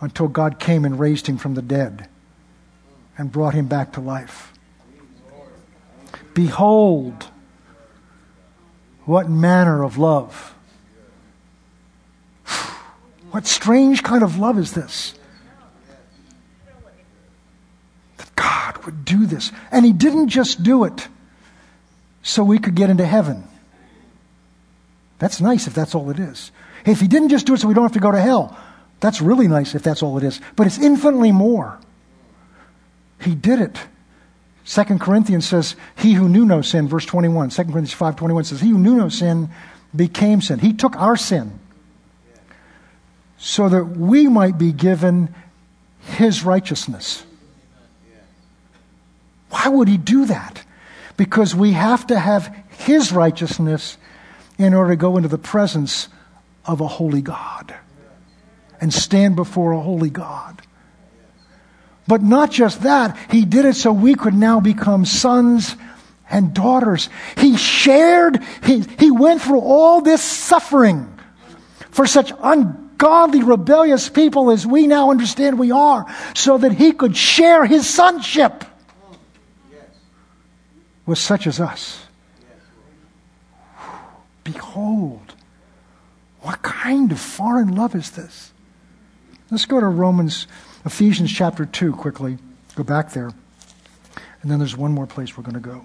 [0.00, 2.08] until God came and raised him from the dead
[3.18, 4.52] and brought him back to life.
[6.32, 7.28] Behold,
[9.10, 10.54] what manner of love?
[13.32, 15.14] What strange kind of love is this?
[18.18, 19.50] That God would do this.
[19.72, 21.08] And He didn't just do it
[22.22, 23.42] so we could get into heaven.
[25.18, 26.52] That's nice if that's all it is.
[26.86, 28.56] If He didn't just do it so we don't have to go to hell,
[29.00, 30.40] that's really nice if that's all it is.
[30.54, 31.80] But it's infinitely more.
[33.20, 33.76] He did it
[34.66, 37.50] 2 Corinthians says, He who knew no sin, verse 21.
[37.50, 39.50] 2 Corinthians 5 21 says, He who knew no sin
[39.94, 40.58] became sin.
[40.58, 41.58] He took our sin
[43.38, 45.34] so that we might be given
[46.00, 47.24] His righteousness.
[49.48, 50.62] Why would He do that?
[51.16, 53.96] Because we have to have His righteousness
[54.58, 56.08] in order to go into the presence
[56.66, 57.74] of a holy God
[58.80, 60.59] and stand before a holy God.
[62.10, 65.76] But not just that, he did it so we could now become sons
[66.28, 67.08] and daughters.
[67.38, 71.16] He shared, he, he went through all this suffering
[71.92, 76.04] for such ungodly, rebellious people as we now understand we are,
[76.34, 78.64] so that he could share his sonship
[81.06, 82.02] with such as us.
[84.42, 85.34] Behold,
[86.40, 88.52] what kind of foreign love is this?
[89.52, 90.48] Let's go to Romans,
[90.84, 92.38] Ephesians chapter 2 quickly.
[92.74, 93.30] Go back there.
[94.42, 95.82] And then there's one more place we're going to go.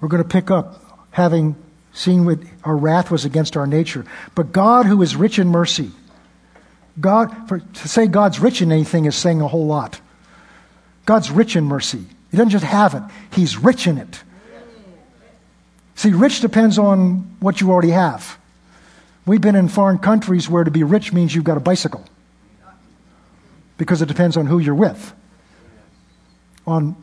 [0.00, 1.56] We're going to pick up having
[1.92, 4.04] seen what our wrath was against our nature.
[4.34, 5.90] But God, who is rich in mercy,
[7.00, 10.00] God, for, to say God's rich in anything is saying a whole lot.
[11.04, 12.04] God's rich in mercy.
[12.30, 14.22] He doesn't just have it, He's rich in it.
[15.94, 18.38] See, rich depends on what you already have.
[19.24, 22.04] We've been in foreign countries where to be rich means you've got a bicycle
[23.78, 25.14] because it depends on who you're with.
[26.66, 26.96] On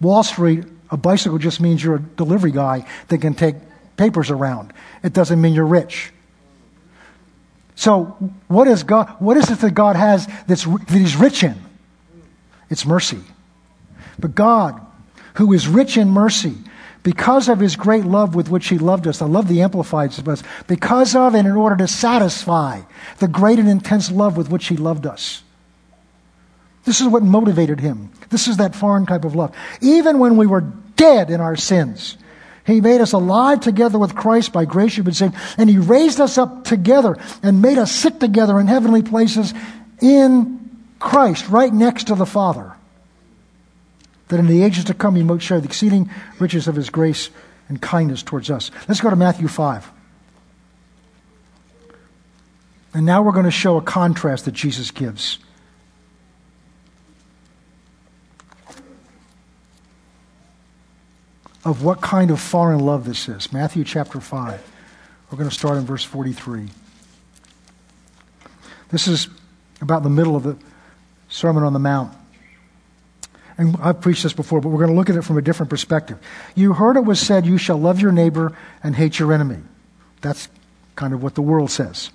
[0.00, 3.56] Wall Street, a bicycle just means you're a delivery guy that can take
[3.96, 4.72] papers around.
[5.02, 6.12] It doesn't mean you're rich.
[7.74, 8.16] So,
[8.48, 9.16] what is God?
[9.18, 11.56] What is it that God has that's, that He's rich in?
[12.68, 13.20] It's mercy.
[14.18, 14.80] But God,
[15.34, 16.54] who is rich in mercy,
[17.02, 20.42] because of His great love with which He loved us, I love the Amplified us,
[20.66, 22.82] because of and in order to satisfy
[23.18, 25.42] the great and intense love with which He loved us.
[26.84, 28.10] This is what motivated Him.
[28.30, 29.54] This is that foreign type of love.
[29.80, 30.62] Even when we were
[30.96, 32.16] dead in our sins,
[32.64, 35.34] he made us alive together with Christ by grace you've been saved.
[35.58, 39.52] And He raised us up together and made us sit together in heavenly places
[40.00, 40.70] in
[41.00, 42.72] Christ, right next to the Father.
[44.28, 47.30] That in the ages to come He might share the exceeding riches of His grace
[47.68, 48.70] and kindness towards us.
[48.88, 49.90] Let's go to Matthew 5.
[52.94, 55.38] And now we're going to show a contrast that Jesus gives.
[61.64, 63.52] Of what kind of foreign love this is.
[63.52, 64.70] Matthew chapter 5.
[65.30, 66.68] We're going to start in verse 43.
[68.90, 69.28] This is
[69.80, 70.56] about the middle of the
[71.28, 72.14] Sermon on the Mount.
[73.56, 75.70] And I've preached this before, but we're going to look at it from a different
[75.70, 76.18] perspective.
[76.54, 79.58] You heard it was said, You shall love your neighbor and hate your enemy.
[80.20, 80.48] That's
[80.96, 82.10] kind of what the world says.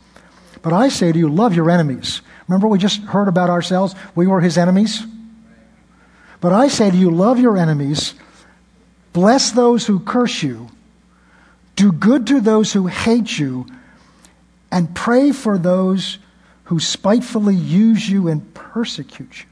[0.61, 2.21] But I say to you, love your enemies.
[2.47, 3.95] Remember, we just heard about ourselves?
[4.15, 5.05] We were his enemies.
[6.41, 8.13] But I say to you, love your enemies
[9.18, 10.68] Bless those who curse you.
[11.76, 13.65] Do good to those who hate you.
[14.72, 16.20] And pray for those
[16.65, 19.45] who spitefully use you and persecute you.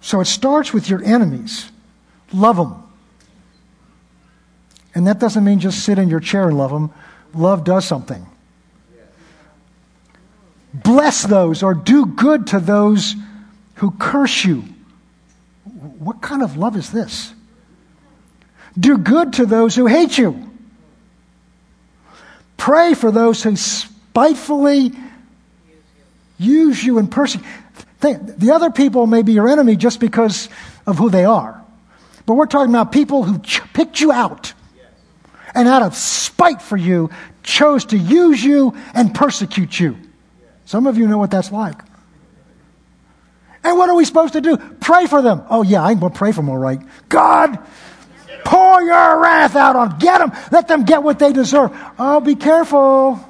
[0.00, 1.72] So it starts with your enemies.
[2.32, 2.84] Love them.
[4.94, 6.92] And that doesn't mean just sit in your chair and love them.
[7.34, 8.24] Love does something.
[10.72, 13.16] Bless those or do good to those
[13.74, 14.62] who curse you.
[15.98, 17.34] What kind of love is this?
[18.78, 20.50] Do good to those who hate you.
[22.56, 24.92] Pray for those who spitefully
[26.38, 27.46] use you and persecute.
[28.00, 30.48] The other people may be your enemy just because
[30.86, 31.62] of who they are.
[32.26, 34.52] But we're talking about people who ch- picked you out
[35.54, 37.10] and out of spite for you
[37.42, 39.96] chose to use you and persecute you.
[40.64, 41.80] Some of you know what that's like.
[43.64, 44.56] And what are we supposed to do?
[44.56, 45.42] Pray for them.
[45.50, 46.80] Oh, yeah, I'm going to pray for them all right.
[47.08, 47.58] God,
[48.44, 49.88] Pour your wrath out on.
[49.90, 49.98] them.
[49.98, 50.32] Get them.
[50.50, 51.70] Let them get what they deserve.
[51.98, 53.20] Oh, be careful.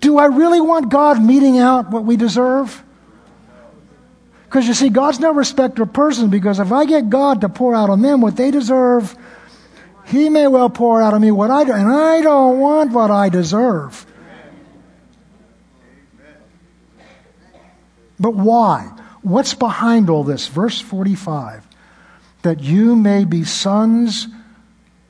[0.00, 2.84] Do I really want God meting out what we deserve?
[4.44, 7.74] Because you see, God's no respecter of persons because if I get God to pour
[7.74, 9.14] out on them what they deserve,
[10.06, 13.10] He may well pour out on me what I do, and I don't want what
[13.10, 14.06] I deserve.
[18.18, 18.90] But why?
[19.20, 20.46] What's behind all this?
[20.46, 21.67] Verse 45
[22.42, 24.28] that you may be sons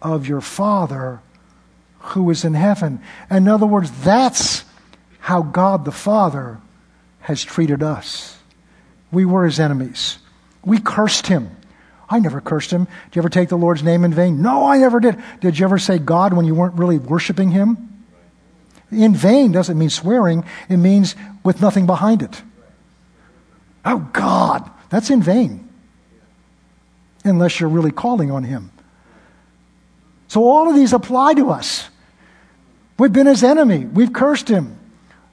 [0.01, 1.21] of your Father
[1.99, 3.01] who is in heaven.
[3.31, 4.65] In other words, that's
[5.21, 6.59] how God the Father
[7.21, 8.39] has treated us.
[9.13, 10.19] We were his enemies.
[10.65, 11.55] We cursed him.
[12.09, 12.85] I never cursed him.
[12.85, 14.41] Did you ever take the Lord's name in vain?
[14.41, 15.23] No, I never did.
[15.41, 18.07] Did you ever say God when you weren't really worshiping him?
[18.91, 21.15] In vain doesn't mean swearing, it means
[21.45, 22.43] with nothing behind it.
[23.85, 25.68] Oh, God, that's in vain
[27.29, 28.71] unless you're really calling on Him.
[30.29, 31.89] So all of these apply to us.
[32.99, 34.79] We've been His enemy, we've cursed Him,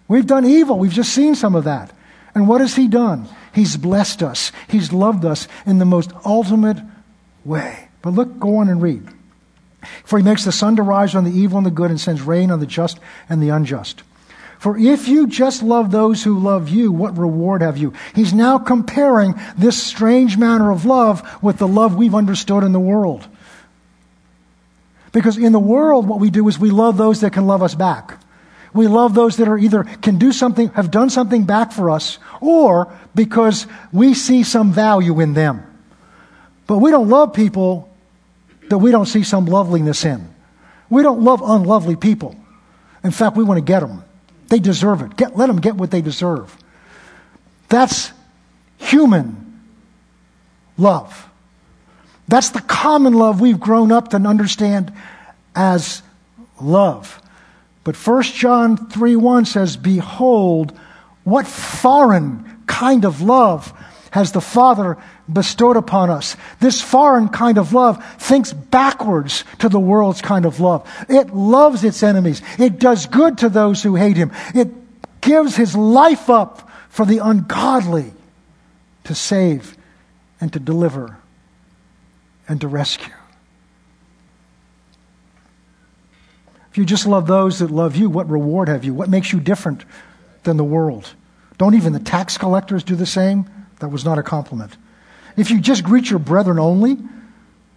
[0.07, 1.91] we've done evil, we've just seen some of that.
[2.33, 3.27] And what has He done?
[3.53, 6.77] He's blessed us, He's loved us in the most ultimate
[7.43, 7.89] way.
[8.01, 9.07] But look, go on and read.
[10.03, 12.21] For He makes the sun to rise on the evil and the good and sends
[12.21, 14.03] rain on the just and the unjust.
[14.59, 17.93] For if you just love those who love you, what reward have you?
[18.13, 22.79] He's now comparing this strange manner of love with the love we've understood in the
[22.79, 23.27] world.
[25.11, 27.75] Because in the world, what we do is we love those that can love us
[27.75, 28.19] back.
[28.73, 32.19] We love those that are either can do something, have done something back for us,
[32.41, 35.65] or because we see some value in them.
[36.67, 37.89] But we don't love people
[38.69, 40.33] that we don't see some loveliness in.
[40.89, 42.35] We don't love unlovely people.
[43.03, 44.03] In fact, we want to get them.
[44.47, 45.15] They deserve it.
[45.17, 46.55] Get, let them get what they deserve.
[47.69, 48.11] That's
[48.77, 49.61] human
[50.77, 51.29] love.
[52.27, 54.91] That's the common love we've grown up to understand
[55.55, 56.01] as
[56.61, 57.21] love.
[57.83, 60.77] But 1 John 3 1 says, Behold,
[61.23, 63.73] what foreign kind of love
[64.15, 64.97] has the Father
[65.31, 66.37] bestowed upon us.
[66.61, 70.89] This foreign kind of love thinks backwards to the world's kind of love.
[71.09, 72.41] It loves its enemies.
[72.57, 74.31] It does good to those who hate him.
[74.53, 74.69] It
[75.19, 78.13] gives his life up for the ungodly
[79.03, 79.75] to save
[80.39, 81.17] and to deliver
[82.47, 83.13] and to rescue.
[86.71, 88.93] If you just love those that love you, what reward have you?
[88.93, 89.83] What makes you different
[90.43, 91.15] than the world?
[91.57, 93.49] Don't even the tax collectors do the same?
[93.79, 94.77] That was not a compliment.
[95.37, 96.97] If you just greet your brethren only,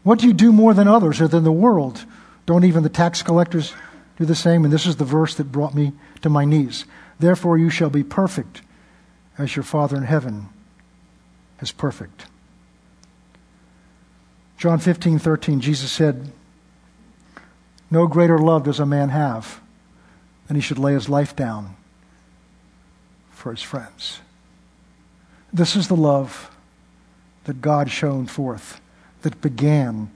[0.02, 2.04] what do you do more than others or than the world?
[2.46, 3.74] Don't even the tax collectors
[4.16, 4.64] do the same?
[4.64, 5.92] And this is the verse that brought me
[6.22, 6.84] to my knees.
[7.18, 8.62] Therefore, you shall be perfect
[9.36, 10.48] as your Father in heaven
[11.60, 12.26] is perfect.
[14.56, 16.32] John 15, 13, Jesus said,
[17.90, 19.60] No greater love does a man have
[20.46, 21.76] than he should lay his life down
[23.30, 24.20] for his friends.
[25.52, 26.50] This is the love
[27.44, 28.80] that God shone forth,
[29.22, 30.10] that began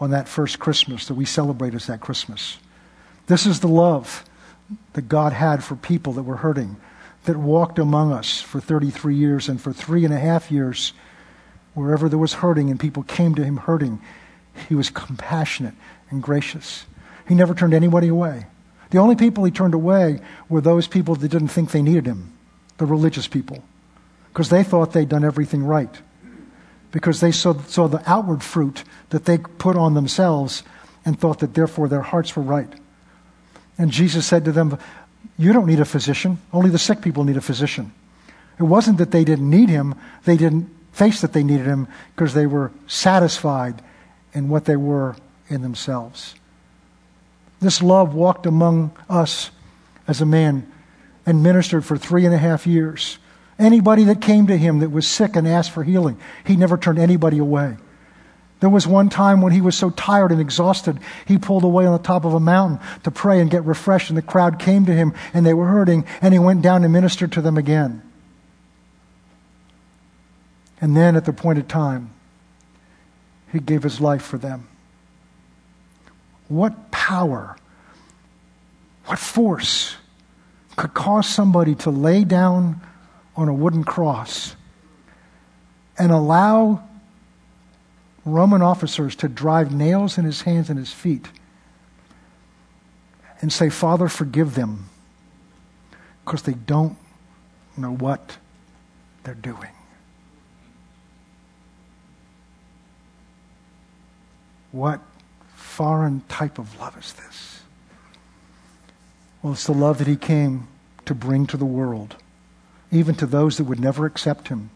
[0.00, 2.56] on that first Christmas that we celebrate as that Christmas.
[3.26, 4.24] This is the love
[4.94, 6.76] that God had for people that were hurting,
[7.24, 10.94] that walked among us for 33 years and for three and a half years,
[11.74, 14.00] wherever there was hurting and people came to him hurting,
[14.68, 15.74] he was compassionate
[16.08, 16.86] and gracious.
[17.28, 18.46] He never turned anybody away.
[18.88, 22.32] The only people he turned away were those people that didn't think they needed him,
[22.78, 23.62] the religious people
[24.32, 25.94] because they thought they'd done everything right.
[26.92, 30.62] Because they saw, saw the outward fruit that they put on themselves
[31.04, 32.72] and thought that therefore their hearts were right.
[33.78, 34.78] And Jesus said to them,
[35.38, 36.38] You don't need a physician.
[36.52, 37.92] Only the sick people need a physician.
[38.58, 42.34] It wasn't that they didn't need him, they didn't face that they needed him because
[42.34, 43.80] they were satisfied
[44.34, 45.16] in what they were
[45.48, 46.34] in themselves.
[47.60, 49.50] This love walked among us
[50.06, 50.70] as a man
[51.26, 53.18] and ministered for three and a half years
[53.60, 56.98] Anybody that came to him that was sick and asked for healing, he never turned
[56.98, 57.76] anybody away.
[58.60, 61.92] There was one time when he was so tired and exhausted, he pulled away on
[61.92, 64.94] the top of a mountain to pray and get refreshed, and the crowd came to
[64.94, 68.02] him and they were hurting, and he went down and ministered to them again.
[70.80, 72.10] And then at the appointed time,
[73.52, 74.68] he gave his life for them.
[76.48, 77.56] What power,
[79.04, 79.96] what force
[80.76, 82.80] could cause somebody to lay down
[83.36, 84.56] on a wooden cross
[85.98, 86.82] and allow
[88.24, 91.28] Roman officers to drive nails in his hands and his feet
[93.40, 94.86] and say, Father, forgive them
[96.24, 96.96] because they don't
[97.76, 98.36] know what
[99.24, 99.70] they're doing.
[104.72, 105.00] What
[105.54, 107.62] foreign type of love is this?
[109.42, 110.68] Well, it's the love that he came
[111.06, 112.16] to bring to the world
[112.90, 114.70] even to those that would never accept him.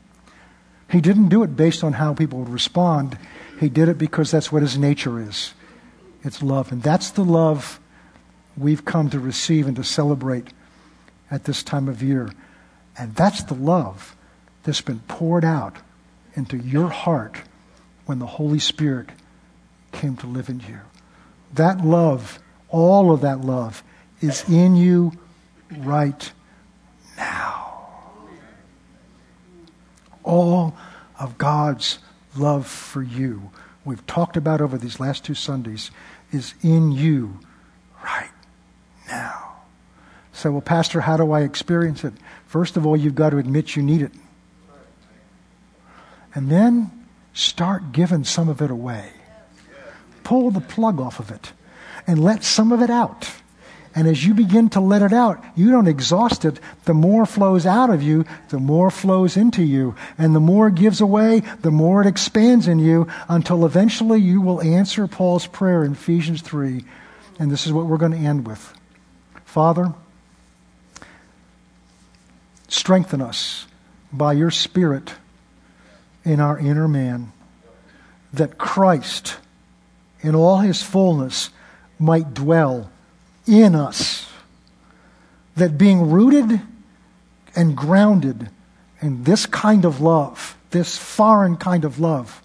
[0.90, 3.18] He didn't do it based on how people would respond.
[3.58, 5.54] He did it because that's what his nature is.
[6.22, 6.70] It's love.
[6.70, 7.80] And that's the love
[8.56, 10.48] we've come to receive and to celebrate
[11.30, 12.30] at this time of year.
[12.96, 14.14] And that's the love
[14.62, 15.76] that's been poured out
[16.34, 17.40] into your heart
[18.06, 19.08] when the Holy Spirit
[19.92, 20.78] came to live in you.
[21.54, 22.38] That love,
[22.68, 23.82] all of that love,
[24.20, 25.12] is in you
[25.78, 26.32] right
[30.24, 30.74] all
[31.18, 31.98] of God's
[32.36, 33.50] love for you,
[33.84, 35.90] we've talked about over these last two Sundays,
[36.32, 37.38] is in you
[38.02, 38.32] right
[39.06, 39.56] now.
[40.32, 42.12] So, well, Pastor, how do I experience it?
[42.46, 44.12] First of all, you've got to admit you need it.
[46.34, 49.10] And then start giving some of it away.
[50.24, 51.52] Pull the plug off of it
[52.06, 53.30] and let some of it out.
[53.96, 56.58] And as you begin to let it out, you don't exhaust it.
[56.84, 59.94] The more flows out of you, the more flows into you.
[60.18, 64.40] And the more it gives away, the more it expands in you until eventually you
[64.40, 66.84] will answer Paul's prayer in Ephesians 3.
[67.38, 68.74] And this is what we're going to end with.
[69.44, 69.94] Father,
[72.66, 73.66] strengthen us
[74.12, 75.14] by your Spirit
[76.24, 77.30] in our inner man,
[78.32, 79.36] that Christ,
[80.20, 81.50] in all his fullness,
[81.98, 82.90] might dwell
[83.46, 84.30] in us.
[85.56, 86.60] That being rooted
[87.54, 88.50] and grounded
[89.00, 92.42] in this kind of love, this foreign kind of love,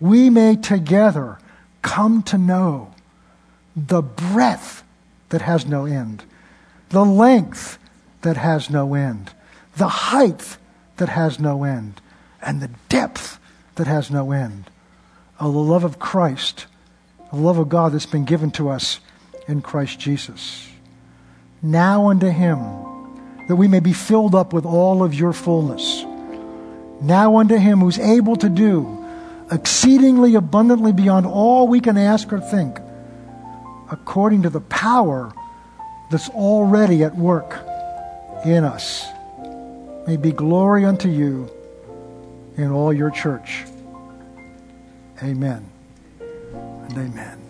[0.00, 1.38] we may together
[1.82, 2.94] come to know
[3.74, 4.84] the breadth
[5.30, 6.24] that has no end,
[6.90, 7.78] the length
[8.20, 9.32] that has no end,
[9.76, 10.56] the height
[10.98, 12.00] that has no end,
[12.40, 13.38] and the depth
[13.76, 14.70] that has no end.
[15.40, 16.66] Oh, the love of Christ,
[17.30, 19.00] the love of God that's been given to us
[19.48, 20.68] in Christ Jesus.
[21.62, 22.58] Now unto him
[23.48, 26.04] that we may be filled up with all of your fullness.
[27.00, 29.04] Now unto him who's able to do
[29.50, 32.78] exceedingly abundantly beyond all we can ask or think,
[33.90, 35.32] according to the power
[36.10, 37.58] that's already at work
[38.44, 39.06] in us.
[40.06, 41.50] May be glory unto you
[42.56, 43.64] in all your church.
[45.22, 45.64] Amen
[46.20, 47.41] and amen.